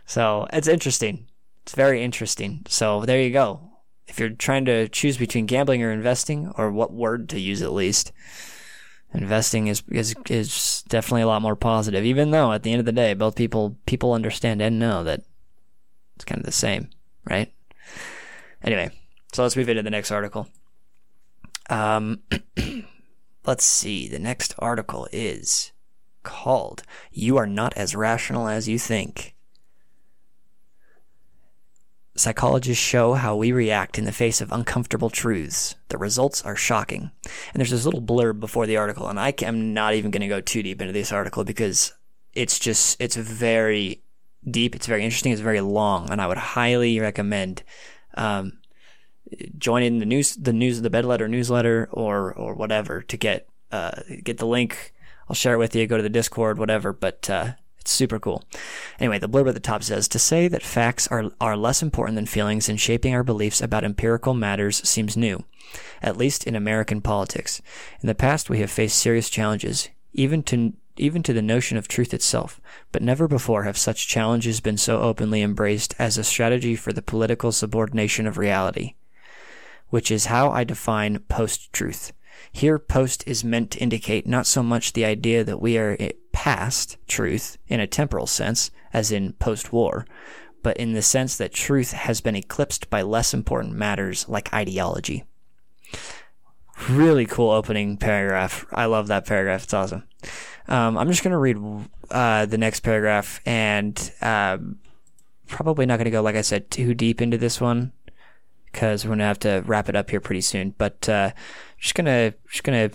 So 0.06 0.46
it's 0.52 0.68
interesting. 0.68 1.26
It's 1.62 1.74
very 1.74 2.02
interesting. 2.02 2.64
So 2.68 3.04
there 3.04 3.20
you 3.20 3.32
go. 3.32 3.60
If 4.06 4.20
you're 4.20 4.30
trying 4.30 4.64
to 4.66 4.88
choose 4.88 5.16
between 5.16 5.46
gambling 5.46 5.82
or 5.82 5.90
investing, 5.90 6.52
or 6.56 6.70
what 6.70 6.92
word 6.92 7.28
to 7.30 7.40
use 7.40 7.60
at 7.60 7.72
least, 7.72 8.12
investing 9.12 9.66
is, 9.68 9.82
is 9.88 10.14
is 10.28 10.84
definitely 10.88 11.22
a 11.22 11.26
lot 11.26 11.42
more 11.42 11.56
positive. 11.56 12.04
Even 12.04 12.30
though 12.30 12.52
at 12.52 12.62
the 12.62 12.72
end 12.72 12.80
of 12.80 12.86
the 12.86 12.92
day, 12.92 13.14
both 13.14 13.36
people 13.36 13.76
people 13.86 14.12
understand 14.12 14.60
and 14.60 14.78
know 14.78 15.04
that 15.04 15.22
it's 16.14 16.24
kind 16.24 16.40
of 16.40 16.46
the 16.46 16.52
same, 16.52 16.90
right? 17.28 17.52
Anyway, 18.62 18.90
so 19.32 19.42
let's 19.42 19.56
move 19.56 19.68
into 19.68 19.82
the 19.82 19.90
next 19.90 20.10
article. 20.10 20.48
Um, 21.68 22.20
let's 23.46 23.64
see. 23.64 24.08
The 24.08 24.18
next 24.18 24.54
article 24.58 25.08
is 25.12 25.72
called 26.22 26.82
"You 27.12 27.36
Are 27.36 27.46
Not 27.46 27.76
as 27.76 27.94
Rational 27.94 28.48
as 28.48 28.68
You 28.68 28.78
Think." 28.78 29.35
Psychologists 32.16 32.82
show 32.82 33.14
how 33.14 33.36
we 33.36 33.52
react 33.52 33.98
in 33.98 34.04
the 34.04 34.12
face 34.12 34.40
of 34.40 34.50
uncomfortable 34.50 35.10
truths. 35.10 35.76
The 35.88 35.98
results 35.98 36.42
are 36.42 36.56
shocking. 36.56 37.10
And 37.52 37.60
there's 37.60 37.70
this 37.70 37.84
little 37.84 38.02
blurb 38.02 38.40
before 38.40 38.66
the 38.66 38.78
article, 38.78 39.08
and 39.08 39.20
I 39.20 39.34
am 39.42 39.74
not 39.74 39.94
even 39.94 40.10
going 40.10 40.22
to 40.22 40.28
go 40.28 40.40
too 40.40 40.62
deep 40.62 40.80
into 40.80 40.92
this 40.92 41.12
article 41.12 41.44
because 41.44 41.92
it's 42.32 42.58
just, 42.58 43.00
it's 43.00 43.16
very 43.16 44.02
deep, 44.50 44.74
it's 44.74 44.86
very 44.86 45.04
interesting, 45.04 45.32
it's 45.32 45.40
very 45.40 45.60
long, 45.60 46.10
and 46.10 46.20
I 46.20 46.26
would 46.26 46.38
highly 46.38 46.98
recommend 47.00 47.62
um, 48.14 48.58
joining 49.58 49.98
the 49.98 50.06
news, 50.06 50.36
the 50.36 50.52
news, 50.52 50.80
the 50.80 50.90
bed 50.90 51.04
letter 51.04 51.28
newsletter, 51.28 51.88
or 51.92 52.32
or 52.32 52.54
whatever 52.54 53.02
to 53.02 53.16
get 53.16 53.48
uh, 53.72 54.02
get 54.22 54.38
the 54.38 54.46
link. 54.46 54.94
I'll 55.28 55.34
share 55.34 55.54
it 55.54 55.58
with 55.58 55.74
you. 55.74 55.86
Go 55.86 55.96
to 55.96 56.02
the 56.02 56.08
Discord, 56.08 56.58
whatever. 56.58 56.92
But 56.92 57.28
uh, 57.28 57.52
super 57.90 58.18
cool. 58.18 58.44
Anyway, 58.98 59.18
the 59.18 59.28
blurb 59.28 59.48
at 59.48 59.54
the 59.54 59.60
top 59.60 59.82
says 59.82 60.08
To 60.08 60.18
say 60.18 60.48
that 60.48 60.62
facts 60.62 61.06
are, 61.08 61.30
are 61.40 61.56
less 61.56 61.82
important 61.82 62.16
than 62.16 62.26
feelings 62.26 62.68
in 62.68 62.76
shaping 62.76 63.14
our 63.14 63.22
beliefs 63.22 63.60
about 63.60 63.84
empirical 63.84 64.34
matters 64.34 64.86
seems 64.88 65.16
new, 65.16 65.44
at 66.02 66.16
least 66.16 66.44
in 66.44 66.54
American 66.54 67.00
politics. 67.00 67.62
In 68.00 68.06
the 68.06 68.14
past, 68.14 68.50
we 68.50 68.60
have 68.60 68.70
faced 68.70 68.98
serious 68.98 69.30
challenges, 69.30 69.88
even 70.12 70.42
to 70.44 70.72
even 70.98 71.22
to 71.22 71.34
the 71.34 71.42
notion 71.42 71.76
of 71.76 71.88
truth 71.88 72.14
itself, 72.14 72.58
but 72.90 73.02
never 73.02 73.28
before 73.28 73.64
have 73.64 73.76
such 73.76 74.08
challenges 74.08 74.60
been 74.60 74.78
so 74.78 75.02
openly 75.02 75.42
embraced 75.42 75.94
as 75.98 76.16
a 76.16 76.24
strategy 76.24 76.74
for 76.74 76.90
the 76.92 77.02
political 77.02 77.52
subordination 77.52 78.26
of 78.26 78.38
reality, 78.38 78.94
which 79.90 80.10
is 80.10 80.26
how 80.26 80.50
I 80.50 80.64
define 80.64 81.18
post 81.28 81.70
truth. 81.72 82.12
Here, 82.52 82.78
post 82.78 83.24
is 83.26 83.44
meant 83.44 83.72
to 83.72 83.78
indicate 83.78 84.26
not 84.26 84.46
so 84.46 84.62
much 84.62 84.92
the 84.92 85.04
idea 85.04 85.44
that 85.44 85.60
we 85.60 85.78
are 85.78 85.96
past 86.32 86.96
truth 87.08 87.58
in 87.68 87.80
a 87.80 87.86
temporal 87.86 88.26
sense, 88.26 88.70
as 88.92 89.12
in 89.12 89.32
post 89.34 89.72
war, 89.72 90.06
but 90.62 90.76
in 90.76 90.92
the 90.92 91.02
sense 91.02 91.36
that 91.36 91.52
truth 91.52 91.92
has 91.92 92.20
been 92.20 92.36
eclipsed 92.36 92.90
by 92.90 93.02
less 93.02 93.32
important 93.32 93.74
matters 93.74 94.28
like 94.28 94.52
ideology. 94.52 95.24
Really 96.88 97.26
cool 97.26 97.50
opening 97.50 97.96
paragraph. 97.96 98.66
I 98.72 98.86
love 98.86 99.06
that 99.08 99.26
paragraph. 99.26 99.64
It's 99.64 99.74
awesome. 99.74 100.04
Um, 100.68 100.98
I'm 100.98 101.08
just 101.08 101.22
going 101.22 101.32
to 101.32 101.38
read 101.38 101.56
uh, 102.10 102.46
the 102.46 102.58
next 102.58 102.80
paragraph 102.80 103.40
and 103.46 104.12
uh, 104.20 104.58
probably 105.46 105.86
not 105.86 105.96
going 105.96 106.06
to 106.06 106.10
go, 106.10 106.22
like 106.22 106.36
I 106.36 106.42
said, 106.42 106.70
too 106.70 106.94
deep 106.94 107.22
into 107.22 107.38
this 107.38 107.60
one 107.60 107.92
because 108.70 109.04
we're 109.04 109.10
going 109.10 109.20
to 109.20 109.24
have 109.24 109.38
to 109.40 109.62
wrap 109.66 109.88
it 109.88 109.96
up 109.96 110.10
here 110.10 110.20
pretty 110.20 110.42
soon. 110.42 110.74
But 110.76 111.08
uh, 111.08 111.30
just 111.78 111.94
gonna 111.94 112.34
just 112.48 112.64
gonna 112.64 112.90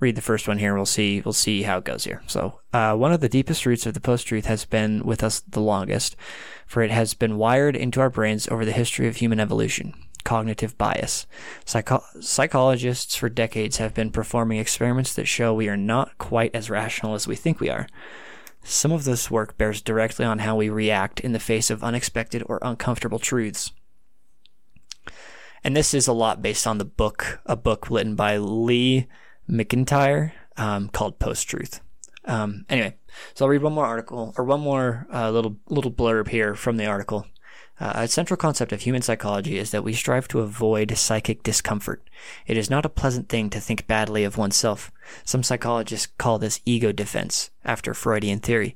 read 0.00 0.14
the 0.14 0.22
first 0.22 0.46
one 0.46 0.58
here. 0.58 0.74
We'll 0.74 0.86
see 0.86 1.20
we'll 1.24 1.32
see 1.32 1.62
how 1.62 1.78
it 1.78 1.84
goes 1.84 2.04
here. 2.04 2.22
So 2.26 2.60
uh, 2.72 2.94
one 2.94 3.12
of 3.12 3.20
the 3.20 3.28
deepest 3.28 3.66
roots 3.66 3.86
of 3.86 3.94
the 3.94 4.00
post 4.00 4.26
truth 4.26 4.46
has 4.46 4.64
been 4.64 5.04
with 5.04 5.22
us 5.22 5.40
the 5.40 5.60
longest, 5.60 6.16
for 6.66 6.82
it 6.82 6.90
has 6.90 7.14
been 7.14 7.38
wired 7.38 7.76
into 7.76 8.00
our 8.00 8.10
brains 8.10 8.48
over 8.48 8.64
the 8.64 8.72
history 8.72 9.08
of 9.08 9.16
human 9.16 9.40
evolution. 9.40 9.94
Cognitive 10.24 10.76
bias. 10.76 11.26
Psycho- 11.64 12.04
psychologists 12.20 13.16
for 13.16 13.28
decades 13.28 13.78
have 13.78 13.94
been 13.94 14.10
performing 14.10 14.58
experiments 14.58 15.14
that 15.14 15.26
show 15.26 15.54
we 15.54 15.68
are 15.68 15.76
not 15.76 16.18
quite 16.18 16.54
as 16.54 16.68
rational 16.68 17.14
as 17.14 17.26
we 17.26 17.36
think 17.36 17.60
we 17.60 17.70
are. 17.70 17.86
Some 18.62 18.92
of 18.92 19.04
this 19.04 19.30
work 19.30 19.56
bears 19.56 19.80
directly 19.80 20.26
on 20.26 20.40
how 20.40 20.56
we 20.56 20.68
react 20.68 21.20
in 21.20 21.32
the 21.32 21.38
face 21.38 21.70
of 21.70 21.82
unexpected 21.82 22.42
or 22.46 22.58
uncomfortable 22.60 23.18
truths. 23.18 23.72
And 25.64 25.76
this 25.76 25.94
is 25.94 26.06
a 26.06 26.12
lot 26.12 26.42
based 26.42 26.66
on 26.66 26.78
the 26.78 26.84
book, 26.84 27.40
a 27.46 27.56
book 27.56 27.90
written 27.90 28.14
by 28.14 28.36
Lee 28.36 29.06
McIntyre 29.48 30.32
um, 30.56 30.88
called 30.88 31.18
Post 31.18 31.48
Truth. 31.48 31.80
Um, 32.24 32.66
anyway, 32.68 32.96
so 33.34 33.44
I'll 33.44 33.48
read 33.48 33.62
one 33.62 33.72
more 33.72 33.86
article 33.86 34.34
or 34.36 34.44
one 34.44 34.60
more 34.60 35.06
uh, 35.12 35.30
little 35.30 35.56
little 35.68 35.90
blurb 35.90 36.28
here 36.28 36.54
from 36.54 36.76
the 36.76 36.86
article. 36.86 37.26
Uh, 37.80 37.92
a 37.94 38.08
central 38.08 38.36
concept 38.36 38.72
of 38.72 38.80
human 38.80 39.02
psychology 39.02 39.56
is 39.56 39.70
that 39.70 39.84
we 39.84 39.92
strive 39.92 40.26
to 40.28 40.40
avoid 40.40 40.96
psychic 40.96 41.42
discomfort. 41.42 42.02
It 42.46 42.56
is 42.56 42.68
not 42.68 42.84
a 42.84 42.90
pleasant 42.90 43.28
thing 43.28 43.50
to 43.50 43.60
think 43.60 43.86
badly 43.86 44.24
of 44.24 44.36
oneself. 44.36 44.90
Some 45.24 45.44
psychologists 45.44 46.08
call 46.18 46.38
this 46.38 46.60
ego 46.64 46.90
defense, 46.90 47.50
after 47.64 47.94
Freudian 47.94 48.40
theory. 48.40 48.74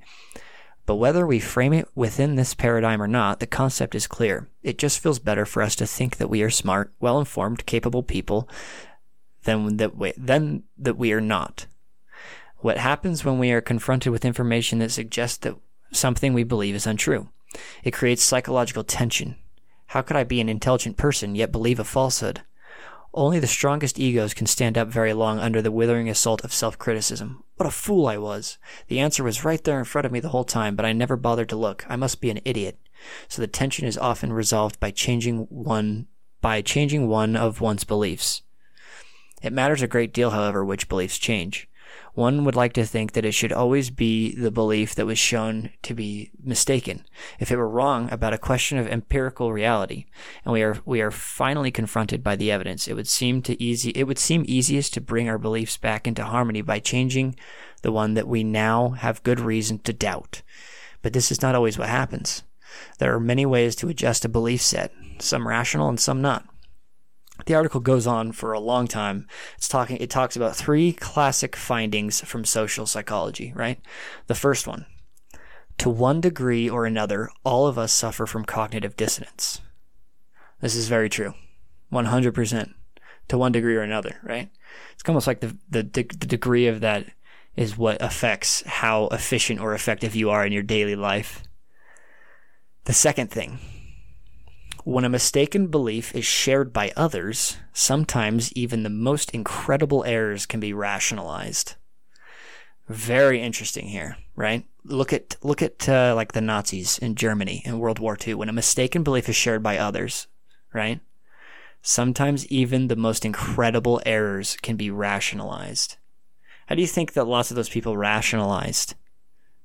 But 0.84 0.96
whether 0.96 1.26
we 1.26 1.38
frame 1.38 1.72
it 1.72 1.88
within 1.94 2.34
this 2.34 2.54
paradigm 2.54 3.00
or 3.00 3.06
not, 3.06 3.40
the 3.40 3.46
concept 3.46 3.94
is 3.94 4.06
clear. 4.06 4.48
It 4.62 4.78
just 4.78 4.98
feels 4.98 5.18
better 5.18 5.46
for 5.46 5.62
us 5.62 5.76
to 5.76 5.86
think 5.86 6.16
that 6.16 6.30
we 6.30 6.42
are 6.42 6.50
smart, 6.50 6.92
well 7.00 7.18
informed, 7.18 7.66
capable 7.66 8.02
people 8.02 8.48
than 9.44 9.76
that 9.76 9.96
we, 9.96 10.12
than 10.16 10.64
that 10.78 10.98
we 10.98 11.12
are 11.12 11.20
not. 11.20 11.66
What 12.58 12.78
happens 12.78 13.24
when 13.24 13.38
we 13.38 13.52
are 13.52 13.60
confronted 13.60 14.12
with 14.12 14.24
information 14.24 14.78
that 14.80 14.90
suggests 14.90 15.38
that 15.38 15.56
something 15.92 16.32
we 16.32 16.44
believe 16.44 16.74
is 16.74 16.86
untrue? 16.86 17.28
It 17.84 17.92
creates 17.92 18.22
psychological 18.22 18.84
tension. 18.84 19.36
How 19.88 20.02
could 20.02 20.16
I 20.16 20.24
be 20.24 20.40
an 20.40 20.48
intelligent 20.48 20.96
person 20.96 21.34
yet 21.34 21.52
believe 21.52 21.78
a 21.78 21.84
falsehood? 21.84 22.42
Only 23.14 23.38
the 23.38 23.46
strongest 23.46 23.98
egos 23.98 24.32
can 24.32 24.46
stand 24.46 24.78
up 24.78 24.88
very 24.88 25.12
long 25.12 25.38
under 25.38 25.60
the 25.60 25.70
withering 25.70 26.08
assault 26.08 26.42
of 26.44 26.52
self 26.52 26.78
criticism. 26.78 27.44
What 27.56 27.66
a 27.66 27.70
fool 27.70 28.06
I 28.06 28.16
was! 28.16 28.56
The 28.88 29.00
answer 29.00 29.22
was 29.22 29.44
right 29.44 29.62
there 29.62 29.78
in 29.78 29.84
front 29.84 30.06
of 30.06 30.12
me 30.12 30.20
the 30.20 30.30
whole 30.30 30.44
time, 30.44 30.76
but 30.76 30.86
I 30.86 30.92
never 30.92 31.16
bothered 31.16 31.50
to 31.50 31.56
look. 31.56 31.84
I 31.88 31.96
must 31.96 32.22
be 32.22 32.30
an 32.30 32.40
idiot. 32.44 32.78
So 33.28 33.42
the 33.42 33.48
tension 33.48 33.86
is 33.86 33.98
often 33.98 34.32
resolved 34.32 34.80
by 34.80 34.92
changing 34.92 35.46
one 35.50 36.06
by 36.40 36.62
changing 36.62 37.06
one 37.06 37.36
of 37.36 37.60
one's 37.60 37.84
beliefs. 37.84 38.42
It 39.42 39.52
matters 39.52 39.82
a 39.82 39.86
great 39.86 40.12
deal, 40.14 40.30
however, 40.30 40.64
which 40.64 40.88
beliefs 40.88 41.18
change. 41.18 41.68
One 42.14 42.44
would 42.44 42.56
like 42.56 42.74
to 42.74 42.84
think 42.84 43.12
that 43.12 43.24
it 43.24 43.32
should 43.32 43.52
always 43.52 43.88
be 43.88 44.34
the 44.34 44.50
belief 44.50 44.94
that 44.94 45.06
was 45.06 45.18
shown 45.18 45.70
to 45.82 45.94
be 45.94 46.30
mistaken, 46.42 47.06
if 47.38 47.50
it 47.50 47.56
were 47.56 47.68
wrong 47.68 48.10
about 48.12 48.34
a 48.34 48.38
question 48.38 48.76
of 48.76 48.86
empirical 48.86 49.50
reality, 49.50 50.04
and 50.44 50.52
we 50.52 50.62
are 50.62 50.76
we 50.84 51.00
are 51.00 51.10
finally 51.10 51.70
confronted 51.70 52.22
by 52.22 52.36
the 52.36 52.50
evidence. 52.50 52.86
It 52.86 52.94
would 52.94 53.08
seem 53.08 53.40
to 53.42 53.60
easy 53.62 53.90
it 53.92 54.06
would 54.06 54.18
seem 54.18 54.44
easiest 54.46 54.92
to 54.94 55.00
bring 55.00 55.26
our 55.26 55.38
beliefs 55.38 55.78
back 55.78 56.06
into 56.06 56.24
harmony 56.24 56.60
by 56.60 56.80
changing 56.80 57.34
the 57.80 57.92
one 57.92 58.12
that 58.12 58.28
we 58.28 58.44
now 58.44 58.90
have 58.90 59.22
good 59.22 59.40
reason 59.40 59.78
to 59.80 59.94
doubt. 59.94 60.42
But 61.00 61.14
this 61.14 61.32
is 61.32 61.40
not 61.40 61.54
always 61.54 61.78
what 61.78 61.88
happens. 61.88 62.42
There 62.98 63.14
are 63.14 63.20
many 63.20 63.46
ways 63.46 63.74
to 63.76 63.88
adjust 63.88 64.26
a 64.26 64.28
belief 64.28 64.60
set, 64.60 64.92
some 65.18 65.48
rational 65.48 65.88
and 65.88 65.98
some 65.98 66.20
not 66.20 66.44
the 67.46 67.54
article 67.54 67.80
goes 67.80 68.06
on 68.06 68.32
for 68.32 68.52
a 68.52 68.60
long 68.60 68.86
time. 68.86 69.26
It's 69.56 69.68
talking 69.68 69.96
it 69.98 70.10
talks 70.10 70.36
about 70.36 70.56
three 70.56 70.92
classic 70.92 71.56
findings 71.56 72.20
from 72.20 72.44
social 72.44 72.86
psychology, 72.86 73.52
right? 73.54 73.80
The 74.26 74.34
first 74.34 74.66
one. 74.66 74.86
To 75.78 75.90
one 75.90 76.20
degree 76.20 76.68
or 76.68 76.86
another, 76.86 77.30
all 77.44 77.66
of 77.66 77.78
us 77.78 77.92
suffer 77.92 78.26
from 78.26 78.44
cognitive 78.44 78.96
dissonance. 78.96 79.60
This 80.60 80.76
is 80.76 80.88
very 80.88 81.08
true. 81.08 81.34
100% 81.92 82.74
to 83.28 83.38
one 83.38 83.52
degree 83.52 83.76
or 83.76 83.82
another, 83.82 84.16
right? 84.22 84.50
It's 84.92 85.02
almost 85.08 85.26
like 85.26 85.40
the, 85.40 85.56
the, 85.68 85.82
the 85.82 86.02
degree 86.02 86.66
of 86.66 86.80
that 86.80 87.06
is 87.56 87.76
what 87.76 88.00
affects 88.00 88.62
how 88.66 89.08
efficient 89.08 89.60
or 89.60 89.74
effective 89.74 90.14
you 90.14 90.30
are 90.30 90.46
in 90.46 90.52
your 90.52 90.62
daily 90.62 90.96
life. 90.96 91.42
The 92.84 92.92
second 92.92 93.30
thing 93.30 93.58
when 94.84 95.04
a 95.04 95.08
mistaken 95.08 95.68
belief 95.68 96.14
is 96.14 96.24
shared 96.24 96.72
by 96.72 96.92
others, 96.96 97.56
sometimes 97.72 98.52
even 98.54 98.82
the 98.82 98.90
most 98.90 99.30
incredible 99.30 100.04
errors 100.04 100.46
can 100.46 100.60
be 100.60 100.72
rationalized. 100.72 101.74
Very 102.88 103.40
interesting 103.40 103.86
here, 103.86 104.16
right? 104.34 104.64
Look 104.84 105.12
at 105.12 105.36
look 105.42 105.62
at 105.62 105.88
uh, 105.88 106.14
like 106.16 106.32
the 106.32 106.40
Nazis 106.40 106.98
in 106.98 107.14
Germany 107.14 107.62
in 107.64 107.78
World 107.78 108.00
War 108.00 108.18
II. 108.26 108.34
When 108.34 108.48
a 108.48 108.52
mistaken 108.52 109.04
belief 109.04 109.28
is 109.28 109.36
shared 109.36 109.62
by 109.62 109.78
others, 109.78 110.26
right? 110.74 111.00
Sometimes 111.80 112.46
even 112.48 112.88
the 112.88 112.96
most 112.96 113.24
incredible 113.24 114.00
errors 114.04 114.56
can 114.62 114.76
be 114.76 114.90
rationalized. 114.90 115.96
How 116.66 116.74
do 116.74 116.80
you 116.80 116.88
think 116.88 117.12
that 117.12 117.26
lots 117.26 117.50
of 117.50 117.56
those 117.56 117.68
people 117.68 117.96
rationalized 117.96 118.94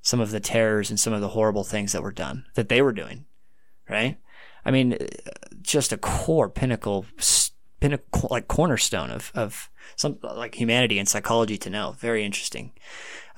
some 0.00 0.20
of 0.20 0.30
the 0.30 0.40
terrors 0.40 0.90
and 0.90 0.98
some 0.98 1.12
of 1.12 1.20
the 1.20 1.28
horrible 1.28 1.64
things 1.64 1.92
that 1.92 2.02
were 2.02 2.12
done, 2.12 2.44
that 2.54 2.68
they 2.68 2.80
were 2.80 2.92
doing, 2.92 3.26
right? 3.88 4.18
I 4.68 4.70
mean, 4.70 4.98
just 5.62 5.94
a 5.94 5.96
core 5.96 6.50
pinnacle, 6.50 7.06
pinnacle 7.80 8.28
like 8.30 8.48
cornerstone 8.48 9.10
of, 9.10 9.32
of 9.34 9.70
some 9.96 10.18
like 10.22 10.56
humanity 10.56 10.98
and 10.98 11.08
psychology 11.08 11.56
to 11.56 11.70
know. 11.70 11.96
Very 11.98 12.22
interesting. 12.22 12.72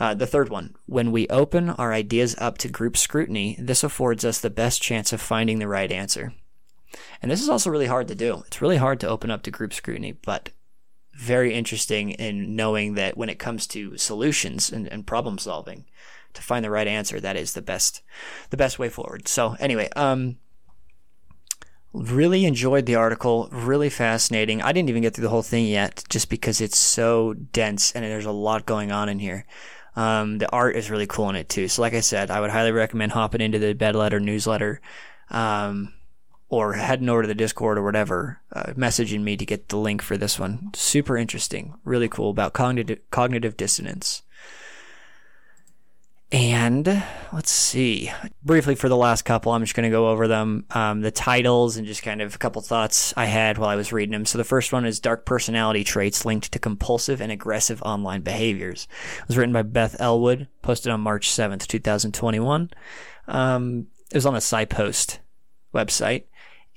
Uh, 0.01 0.13
the 0.13 0.27
third 0.27 0.49
one, 0.49 0.75
when 0.87 1.13
we 1.13 1.29
open 1.29 1.71
our 1.71 1.93
ideas 1.93 2.35
up 2.39 2.59
to 2.59 2.69
group 2.69 2.97
scrutiny, 2.97 3.57
this 3.61 3.85
affords 3.85 4.25
us 4.25 4.41
the 4.41 4.51
best 4.51 4.83
chance 4.83 5.13
of 5.13 5.21
finding 5.21 5.61
the 5.61 5.69
right 5.69 5.93
answer. 5.93 6.35
And 7.23 7.31
this 7.31 7.41
is 7.41 7.49
also 7.49 7.71
really 7.71 7.87
hard 7.87 8.09
to 8.09 8.17
do. 8.17 8.43
It's 8.49 8.61
really 8.61 8.79
hard 8.79 8.99
to 8.99 9.09
open 9.09 9.31
up 9.31 9.43
to 9.43 9.53
group 9.53 9.73
scrutiny, 9.73 10.11
but 10.11 10.51
very 11.15 11.55
interesting 11.55 12.11
in 12.11 12.57
knowing 12.57 12.95
that 12.95 13.17
when 13.17 13.29
it 13.29 13.39
comes 13.39 13.69
to 13.69 13.97
solutions 13.97 14.73
and, 14.73 14.89
and 14.89 15.07
problem 15.07 15.39
solving, 15.39 15.85
to 16.35 16.43
find 16.43 16.65
the 16.65 16.71
right 16.71 16.89
answer, 16.89 17.21
that 17.21 17.37
is 17.37 17.53
the 17.53 17.63
best, 17.63 18.03
the 18.51 18.57
best 18.57 18.81
way 18.81 18.89
forward. 18.89 19.29
So 19.29 19.55
anyway, 19.61 19.91
um, 19.95 20.39
Really 21.93 22.45
enjoyed 22.45 22.87
the 22.87 22.95
article, 22.95 23.49
really 23.51 23.91
fascinating. 23.91 24.63
I 24.63 24.73
didn't 24.73 24.91
even 24.91 25.03
get 25.03 25.15
through 25.15 25.25
the 25.25 25.31
whole 25.31 25.43
thing 25.43 25.67
yet 25.67 26.05
just 26.09 26.31
because 26.31 26.61
it's 26.61 26.79
so 26.79 27.35
dense 27.35 27.93
and 27.93 28.05
there's 28.05 28.27
a 28.27 28.33
lot 28.33 28.65
going 28.65 28.93
on 28.93 29.09
in 29.09 29.19
here. 29.19 29.45
Um, 29.97 30.39
the 30.39 30.49
art 30.51 30.77
is 30.77 30.91
really 30.91 31.09
cool 31.09 31.29
in 31.31 31.37
it 31.37 31.49
too. 31.49 31.67
So, 31.67 31.83
like 31.83 31.95
I 31.95 32.01
said, 32.01 32.31
I 32.31 32.41
would 32.41 32.51
highly 32.51 32.71
recommend 32.71 33.13
hopping 33.13 33.41
into 33.41 33.59
the 33.59 33.73
Bed 33.73 33.97
Letter 33.97 34.21
newsletter, 34.21 34.81
um, 35.31 35.93
or 36.49 36.75
heading 36.75 37.09
over 37.09 37.23
to 37.23 37.29
the 37.29 37.35
Discord 37.35 37.77
or 37.77 37.83
whatever, 37.83 38.41
uh, 38.53 38.73
messaging 38.77 39.23
me 39.23 39.37
to 39.37 39.45
get 39.45 39.69
the 39.69 39.77
link 39.77 40.01
for 40.01 40.17
this 40.17 40.39
one. 40.39 40.71
Super 40.75 41.17
interesting, 41.17 41.75
really 41.85 42.09
cool 42.09 42.31
about 42.31 42.53
cognitive 42.53 43.01
cognitive 43.11 43.57
dissonance. 43.57 44.23
And 46.33 47.03
let's 47.33 47.51
see. 47.51 48.13
Briefly 48.45 48.77
for 48.77 48.89
the 48.89 48.97
last 48.97 49.23
couple, 49.23 49.51
I'm 49.51 49.63
just 49.63 49.75
going 49.75 49.91
to 49.91 49.95
go 49.95 50.11
over 50.11 50.29
them, 50.29 50.65
um, 50.71 51.01
the 51.01 51.11
titles, 51.11 51.77
and 51.77 51.87
just 51.87 52.05
kind 52.05 52.23
of 52.23 52.37
a 52.37 52.39
couple 52.39 52.63
thoughts 52.63 53.13
I 53.17 53.25
had 53.25 53.59
while 53.59 53.69
I 53.69 53.75
was 53.75 53.93
reading 53.93 54.13
them. 54.13 54.27
So 54.27 54.39
the 54.39 54.45
first 54.45 54.73
one 54.73 54.85
is 54.85 55.01
Dark 55.01 55.27
Personality 55.27 55.83
Traits 55.83 56.25
Linked 56.25 56.53
to 56.53 56.61
Compulsive 56.61 57.21
and 57.21 57.33
Aggressive 57.33 57.83
Online 57.83 58.21
Behaviors. 58.21 58.87
It 59.19 59.29
was 59.29 59.37
written 59.37 59.53
by 59.53 59.63
Beth 59.63 60.01
Ellwood, 60.01 60.47
posted 60.63 60.93
on 60.93 61.01
March 61.01 61.29
7th, 61.29 61.67
2021. 61.67 62.71
Um, 63.27 63.89
it 64.13 64.17
was 64.17 64.27
on 64.27 64.35
the 64.35 64.41
PsyPost 64.41 65.19
website. 65.75 66.25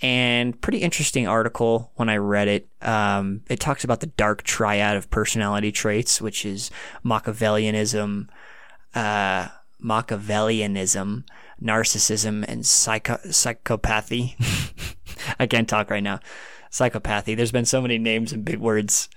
And 0.02 0.60
pretty 0.60 0.80
interesting 0.80 1.28
article 1.28 1.92
when 1.96 2.10
I 2.10 2.18
read 2.18 2.48
it. 2.48 2.68
Um, 2.82 3.42
it 3.50 3.60
talks 3.60 3.84
about 3.84 4.00
the 4.00 4.08
dark 4.08 4.44
triad 4.44 4.98
of 4.98 5.10
personality 5.12 5.72
traits, 5.72 6.20
which 6.20 6.46
is 6.46 6.72
Machiavellianism, 7.06 8.28
uh, 8.95 9.47
Machiavellianism, 9.84 11.23
narcissism, 11.62 12.45
and 12.47 12.65
psycho- 12.65 13.19
psychopathy. 13.25 14.36
I 15.39 15.47
can't 15.47 15.67
talk 15.67 15.89
right 15.89 16.03
now. 16.03 16.19
Psychopathy. 16.71 17.36
There's 17.36 17.51
been 17.51 17.65
so 17.65 17.82
many 17.82 17.97
names 17.97 18.32
and 18.32 18.45
big 18.45 18.60
words. 18.60 19.10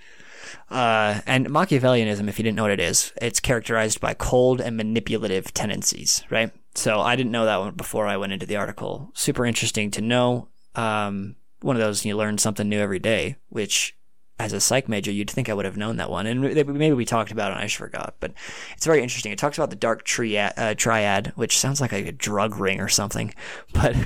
Uh, 0.71 1.21
and 1.27 1.49
Machiavellianism, 1.49 2.29
if 2.29 2.39
you 2.39 2.43
didn't 2.43 2.57
know 2.57 2.65
what 2.65 2.73
it 2.73 2.81
is, 2.81 3.13
it's 3.21 3.41
characterized 3.41 4.01
by 4.01 4.15
cold 4.15 4.61
and 4.61 4.77
manipulative 4.77 5.55
tendencies, 5.55 6.25
right? 6.31 6.51
So 6.75 7.01
I 7.01 7.17
didn't 7.17 7.33
know 7.33 7.47
that 7.47 7.59
one 7.59 7.75
before 7.75 8.07
I 8.07 8.17
went 8.17 8.33
into 8.33 8.47
the 8.47 8.57
article. 8.57 9.11
Super 9.15 9.47
interesting 9.47 9.91
to 9.93 10.03
know. 10.03 10.49
Um, 10.75 11.37
one 11.61 11.77
of 11.77 11.81
those 11.81 12.05
you 12.05 12.17
learn 12.17 12.39
something 12.39 12.69
new 12.69 12.81
every 12.81 12.99
day, 12.99 13.37
which 13.49 13.97
as 14.39 14.53
a 14.53 14.61
psych 14.61 14.89
major, 14.89 15.11
you'd 15.11 15.31
think 15.31 15.49
I 15.49 15.55
would 15.55 15.65
have 15.65 15.77
known 15.77 15.97
that 15.97 16.11
one, 16.11 16.27
and 16.27 16.41
maybe 16.43 16.93
we 16.93 17.05
talked 17.05 17.31
about 17.31 17.51
it 17.51 17.55
and 17.55 17.61
I 17.61 17.67
just 17.67 17.77
forgot. 17.77 18.17
But 18.21 18.33
it's 18.77 18.85
very 18.85 19.03
interesting. 19.03 19.33
It 19.33 19.39
talks 19.39 19.57
about 19.57 19.71
the 19.71 19.77
dark 19.77 20.05
triad, 20.05 20.53
uh, 20.57 20.75
triad 20.75 21.33
which 21.37 21.59
sounds 21.59 21.81
like 21.81 21.93
a 21.93 22.13
drug 22.13 22.57
ring 22.57 22.81
or 22.81 22.89
something, 22.89 23.35
but 23.73 23.97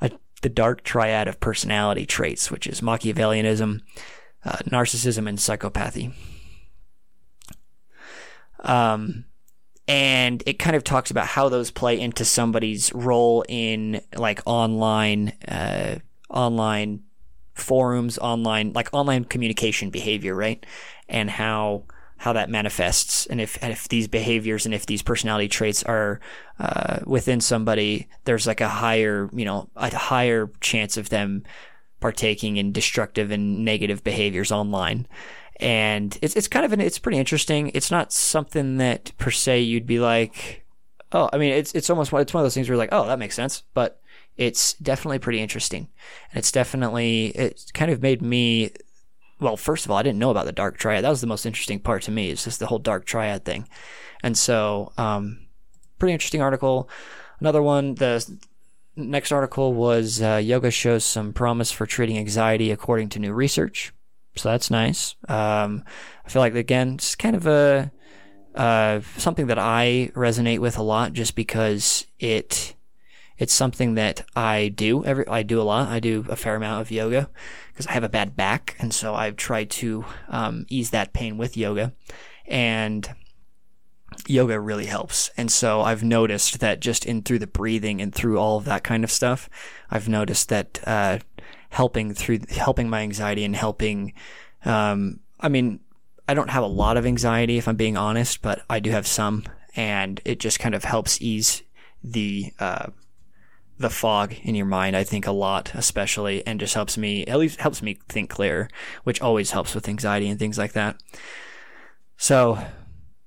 a, 0.00 0.12
the 0.42 0.48
dark 0.48 0.84
triad 0.84 1.26
of 1.28 1.40
personality 1.40 2.06
traits, 2.06 2.50
which 2.50 2.66
is 2.66 2.80
Machiavellianism, 2.80 3.80
uh, 4.44 4.58
narcissism, 4.58 5.28
and 5.28 5.38
psychopathy. 5.38 6.12
Um, 8.60 9.24
and 9.88 10.42
it 10.46 10.58
kind 10.58 10.76
of 10.76 10.84
talks 10.84 11.10
about 11.10 11.26
how 11.26 11.48
those 11.48 11.72
play 11.72 11.98
into 11.98 12.24
somebody's 12.24 12.92
role 12.94 13.44
in 13.48 14.02
like 14.14 14.40
online, 14.46 15.32
uh, 15.48 15.96
online 16.28 17.02
forums, 17.60 18.18
online 18.18 18.72
like 18.72 18.88
online 18.92 19.24
communication 19.24 19.90
behavior, 19.90 20.34
right? 20.34 20.64
And 21.08 21.30
how 21.30 21.84
how 22.18 22.34
that 22.34 22.50
manifests, 22.50 23.26
and 23.26 23.40
if 23.40 23.62
if 23.62 23.88
these 23.88 24.06
behaviors 24.06 24.66
and 24.66 24.74
if 24.74 24.86
these 24.86 25.02
personality 25.02 25.48
traits 25.48 25.82
are 25.84 26.20
uh, 26.58 26.98
within 27.06 27.40
somebody, 27.40 28.08
there's 28.24 28.46
like 28.46 28.60
a 28.60 28.68
higher 28.68 29.30
you 29.32 29.44
know 29.44 29.70
a 29.76 29.94
higher 29.96 30.50
chance 30.60 30.96
of 30.96 31.08
them 31.08 31.44
partaking 32.00 32.56
in 32.56 32.72
destructive 32.72 33.30
and 33.30 33.64
negative 33.64 34.02
behaviors 34.02 34.50
online. 34.52 35.06
And 35.60 36.18
it's 36.22 36.36
it's 36.36 36.48
kind 36.48 36.64
of 36.64 36.72
an 36.72 36.80
it's 36.80 36.98
pretty 36.98 37.18
interesting. 37.18 37.70
It's 37.74 37.90
not 37.90 38.12
something 38.12 38.78
that 38.78 39.12
per 39.18 39.30
se 39.30 39.60
you'd 39.60 39.86
be 39.86 40.00
like, 40.00 40.64
oh, 41.12 41.28
I 41.32 41.38
mean, 41.38 41.52
it's 41.52 41.72
it's 41.74 41.90
almost 41.90 42.12
it's 42.12 42.34
one 42.34 42.40
of 42.42 42.44
those 42.44 42.54
things 42.54 42.68
where 42.68 42.74
you're 42.74 42.82
like, 42.82 42.92
oh, 42.92 43.06
that 43.06 43.18
makes 43.18 43.34
sense, 43.34 43.62
but 43.74 44.00
it's 44.36 44.74
definitely 44.74 45.18
pretty 45.18 45.40
interesting. 45.40 45.88
And 46.32 46.38
it's 46.38 46.52
definitely, 46.52 47.26
it 47.28 47.70
kind 47.74 47.90
of 47.90 48.02
made 48.02 48.22
me, 48.22 48.72
well, 49.38 49.56
first 49.56 49.84
of 49.84 49.90
all, 49.90 49.98
I 49.98 50.02
didn't 50.02 50.18
know 50.18 50.30
about 50.30 50.46
the 50.46 50.52
dark 50.52 50.78
triad. 50.78 51.04
That 51.04 51.10
was 51.10 51.20
the 51.20 51.26
most 51.26 51.46
interesting 51.46 51.80
part 51.80 52.02
to 52.02 52.10
me, 52.10 52.30
is 52.30 52.44
just 52.44 52.58
the 52.58 52.66
whole 52.66 52.78
dark 52.78 53.04
triad 53.04 53.44
thing. 53.44 53.68
And 54.22 54.36
so, 54.36 54.92
um, 54.98 55.46
pretty 55.98 56.12
interesting 56.12 56.42
article. 56.42 56.88
Another 57.40 57.62
one, 57.62 57.94
the 57.94 58.26
next 58.96 59.32
article 59.32 59.72
was 59.72 60.20
uh, 60.20 60.40
yoga 60.42 60.70
shows 60.70 61.04
some 61.04 61.32
promise 61.32 61.70
for 61.70 61.86
treating 61.86 62.18
anxiety 62.18 62.70
according 62.70 63.08
to 63.10 63.18
new 63.18 63.32
research. 63.32 63.92
So 64.36 64.50
that's 64.50 64.70
nice. 64.70 65.16
Um, 65.28 65.84
I 66.24 66.28
feel 66.28 66.40
like, 66.40 66.54
again, 66.54 66.94
it's 66.94 67.14
kind 67.14 67.34
of 67.34 67.46
a, 67.46 67.90
uh, 68.54 69.00
something 69.16 69.48
that 69.48 69.58
I 69.58 70.10
resonate 70.14 70.58
with 70.58 70.76
a 70.78 70.82
lot 70.82 71.12
just 71.12 71.34
because 71.34 72.06
it, 72.18 72.74
it's 73.40 73.54
something 73.54 73.94
that 73.94 74.22
I 74.36 74.68
do 74.68 75.02
every 75.04 75.26
I 75.26 75.42
do 75.42 75.60
a 75.60 75.64
lot. 75.64 75.88
I 75.88 75.98
do 75.98 76.26
a 76.28 76.36
fair 76.36 76.54
amount 76.54 76.82
of 76.82 76.90
yoga 76.90 77.30
because 77.72 77.86
I 77.86 77.92
have 77.92 78.04
a 78.04 78.08
bad 78.08 78.36
back, 78.36 78.76
and 78.78 78.92
so 78.92 79.14
I've 79.14 79.36
tried 79.36 79.70
to 79.70 80.04
um, 80.28 80.66
ease 80.68 80.90
that 80.90 81.14
pain 81.14 81.38
with 81.38 81.56
yoga, 81.56 81.94
and 82.46 83.08
yoga 84.26 84.60
really 84.60 84.84
helps. 84.84 85.30
And 85.38 85.50
so 85.50 85.80
I've 85.80 86.04
noticed 86.04 86.60
that 86.60 86.80
just 86.80 87.06
in 87.06 87.22
through 87.22 87.38
the 87.38 87.46
breathing 87.46 88.02
and 88.02 88.14
through 88.14 88.38
all 88.38 88.58
of 88.58 88.66
that 88.66 88.84
kind 88.84 89.04
of 89.04 89.10
stuff, 89.10 89.48
I've 89.90 90.08
noticed 90.08 90.50
that 90.50 90.78
uh, 90.86 91.20
helping 91.70 92.12
through 92.12 92.40
helping 92.50 92.90
my 92.90 93.00
anxiety 93.00 93.44
and 93.44 93.56
helping. 93.56 94.12
Um, 94.66 95.20
I 95.40 95.48
mean, 95.48 95.80
I 96.28 96.34
don't 96.34 96.50
have 96.50 96.62
a 96.62 96.66
lot 96.66 96.98
of 96.98 97.06
anxiety 97.06 97.56
if 97.56 97.66
I'm 97.66 97.76
being 97.76 97.96
honest, 97.96 98.42
but 98.42 98.60
I 98.68 98.80
do 98.80 98.90
have 98.90 99.06
some, 99.06 99.44
and 99.74 100.20
it 100.26 100.40
just 100.40 100.60
kind 100.60 100.74
of 100.74 100.84
helps 100.84 101.22
ease 101.22 101.62
the 102.04 102.52
uh, 102.58 102.88
the 103.80 103.90
fog 103.90 104.34
in 104.42 104.54
your 104.54 104.66
mind, 104.66 104.94
I 104.94 105.04
think 105.04 105.26
a 105.26 105.32
lot, 105.32 105.72
especially, 105.74 106.46
and 106.46 106.60
just 106.60 106.74
helps 106.74 106.98
me, 106.98 107.24
at 107.24 107.38
least 107.38 107.60
helps 107.60 107.80
me 107.82 107.98
think 108.08 108.28
clear, 108.28 108.68
which 109.04 109.22
always 109.22 109.52
helps 109.52 109.74
with 109.74 109.88
anxiety 109.88 110.28
and 110.28 110.38
things 110.38 110.58
like 110.58 110.72
that. 110.72 111.02
So, 112.18 112.58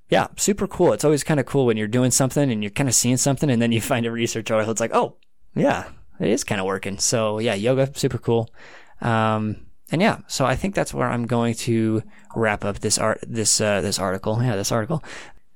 yeah, 0.10 0.28
super 0.38 0.68
cool. 0.68 0.94
It's 0.94 1.04
always 1.04 1.24
kind 1.24 1.40
of 1.40 1.48
cool 1.48 1.66
when 1.66 1.76
you're 1.76 1.88
doing 1.88 2.12
something 2.12 2.52
and 2.52 2.64
you're 2.64 2.70
kind 2.70 2.88
of 2.88 2.94
seeing 2.94 3.18
something 3.18 3.50
and 3.50 3.60
then 3.60 3.72
you 3.72 3.82
find 3.94 4.06
a 4.06 4.12
research 4.12 4.52
article. 4.52 4.72
It's 4.72 4.80
like, 4.80 4.94
oh, 4.94 5.18
yeah, 5.56 5.90
it 6.20 6.30
is 6.30 6.44
kind 6.44 6.62
of 6.62 6.68
working. 6.68 7.00
So, 7.00 7.40
yeah, 7.40 7.56
yoga, 7.56 7.90
super 7.98 8.20
cool. 8.20 8.54
Um, 9.02 9.66
and 9.92 10.04
yeah, 10.04 10.20
so 10.28 10.46
I 10.46 10.56
think 10.56 10.76
that's 10.76 10.94
where 10.94 11.10
I'm 11.10 11.26
going 11.26 11.56
to 11.56 12.04
wrap 12.36 12.64
up 12.64 12.80
this 12.80 13.00
art, 13.00 13.24
this, 13.24 13.60
uh, 13.60 13.82
this 13.82 13.98
article. 13.98 14.42
Yeah, 14.42 14.56
this 14.56 14.72
article, 14.72 15.04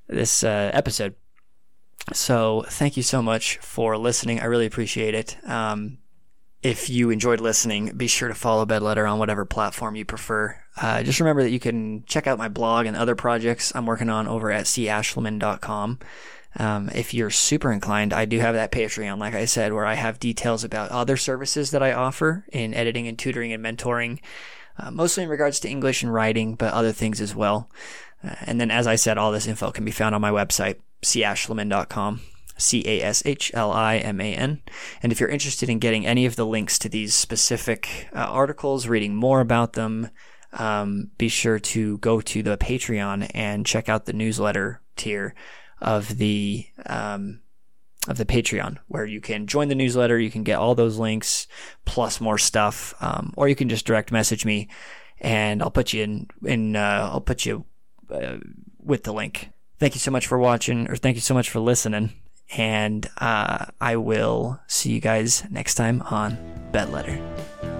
this, 0.08 0.42
uh, 0.42 0.70
episode. 0.74 1.14
So 2.12 2.64
thank 2.68 2.96
you 2.96 3.02
so 3.02 3.22
much 3.22 3.58
for 3.58 3.96
listening. 3.96 4.40
I 4.40 4.44
really 4.44 4.66
appreciate 4.66 5.14
it. 5.14 5.36
Um, 5.44 5.98
if 6.62 6.90
you 6.90 7.10
enjoyed 7.10 7.40
listening, 7.40 7.92
be 7.96 8.08
sure 8.08 8.28
to 8.28 8.34
follow 8.34 8.66
Bedletter 8.66 9.10
on 9.10 9.18
whatever 9.18 9.44
platform 9.44 9.94
you 9.94 10.04
prefer. 10.04 10.58
Uh, 10.76 11.02
just 11.02 11.20
remember 11.20 11.42
that 11.42 11.50
you 11.50 11.60
can 11.60 12.04
check 12.04 12.26
out 12.26 12.38
my 12.38 12.48
blog 12.48 12.86
and 12.86 12.96
other 12.96 13.14
projects 13.14 13.72
I'm 13.74 13.86
working 13.86 14.10
on 14.10 14.26
over 14.26 14.50
at 14.50 14.64
cashliman.com. 14.64 15.98
Um, 16.56 16.88
if 16.94 17.14
you're 17.14 17.30
super 17.30 17.70
inclined, 17.70 18.12
I 18.12 18.24
do 18.24 18.40
have 18.40 18.54
that 18.54 18.72
Patreon, 18.72 19.18
like 19.18 19.34
I 19.34 19.44
said, 19.44 19.72
where 19.72 19.86
I 19.86 19.94
have 19.94 20.18
details 20.18 20.64
about 20.64 20.90
other 20.90 21.16
services 21.16 21.70
that 21.70 21.82
I 21.82 21.92
offer 21.92 22.44
in 22.52 22.74
editing 22.74 23.06
and 23.06 23.18
tutoring 23.18 23.52
and 23.52 23.64
mentoring, 23.64 24.18
uh, 24.78 24.90
mostly 24.90 25.22
in 25.22 25.28
regards 25.28 25.60
to 25.60 25.68
English 25.68 26.02
and 26.02 26.12
writing, 26.12 26.54
but 26.54 26.72
other 26.72 26.92
things 26.92 27.20
as 27.20 27.34
well. 27.34 27.70
Uh, 28.24 28.34
and 28.42 28.60
then, 28.60 28.70
as 28.70 28.88
I 28.88 28.96
said, 28.96 29.18
all 29.18 29.30
this 29.30 29.46
info 29.46 29.70
can 29.70 29.84
be 29.84 29.92
found 29.92 30.14
on 30.14 30.20
my 30.20 30.30
website, 30.30 30.76
cashliman.com. 31.02 32.20
C 32.58 32.82
A 32.86 33.02
S 33.02 33.22
H 33.24 33.52
L 33.54 33.72
I 33.72 33.98
M 33.98 34.20
A 34.20 34.34
N. 34.34 34.60
And 35.02 35.12
if 35.12 35.20
you're 35.20 35.28
interested 35.28 35.68
in 35.68 35.78
getting 35.78 36.04
any 36.04 36.26
of 36.26 36.36
the 36.36 36.46
links 36.46 36.78
to 36.80 36.88
these 36.88 37.14
specific 37.14 38.08
uh, 38.12 38.18
articles, 38.18 38.88
reading 38.88 39.14
more 39.14 39.40
about 39.40 39.74
them, 39.74 40.10
um, 40.52 41.10
be 41.18 41.28
sure 41.28 41.58
to 41.58 41.98
go 41.98 42.20
to 42.20 42.42
the 42.42 42.56
Patreon 42.56 43.30
and 43.34 43.64
check 43.64 43.88
out 43.88 44.06
the 44.06 44.12
newsletter 44.12 44.82
tier 44.96 45.34
of 45.80 46.18
the 46.18 46.66
um, 46.86 47.40
of 48.08 48.16
the 48.16 48.24
Patreon, 48.24 48.78
where 48.88 49.04
you 49.04 49.20
can 49.20 49.46
join 49.46 49.68
the 49.68 49.74
newsletter. 49.74 50.18
You 50.18 50.30
can 50.30 50.42
get 50.42 50.58
all 50.58 50.74
those 50.74 50.98
links 50.98 51.46
plus 51.84 52.20
more 52.20 52.38
stuff, 52.38 52.94
um, 53.00 53.32
or 53.36 53.48
you 53.48 53.54
can 53.54 53.68
just 53.68 53.86
direct 53.86 54.10
message 54.10 54.44
me, 54.44 54.68
and 55.20 55.62
I'll 55.62 55.70
put 55.70 55.92
you 55.92 56.02
in. 56.02 56.26
In 56.44 56.76
uh, 56.76 57.10
I'll 57.12 57.20
put 57.20 57.46
you 57.46 57.66
uh, 58.10 58.38
with 58.78 59.04
the 59.04 59.12
link. 59.12 59.50
Thank 59.78 59.94
you 59.94 60.00
so 60.00 60.10
much 60.10 60.26
for 60.26 60.38
watching, 60.38 60.88
or 60.88 60.96
thank 60.96 61.14
you 61.14 61.20
so 61.20 61.34
much 61.34 61.50
for 61.50 61.60
listening. 61.60 62.12
And 62.56 63.08
uh, 63.18 63.66
I 63.80 63.96
will 63.96 64.60
see 64.66 64.90
you 64.90 65.00
guys 65.00 65.44
next 65.50 65.74
time 65.74 66.02
on 66.02 66.38
Bedletter. 66.72 67.77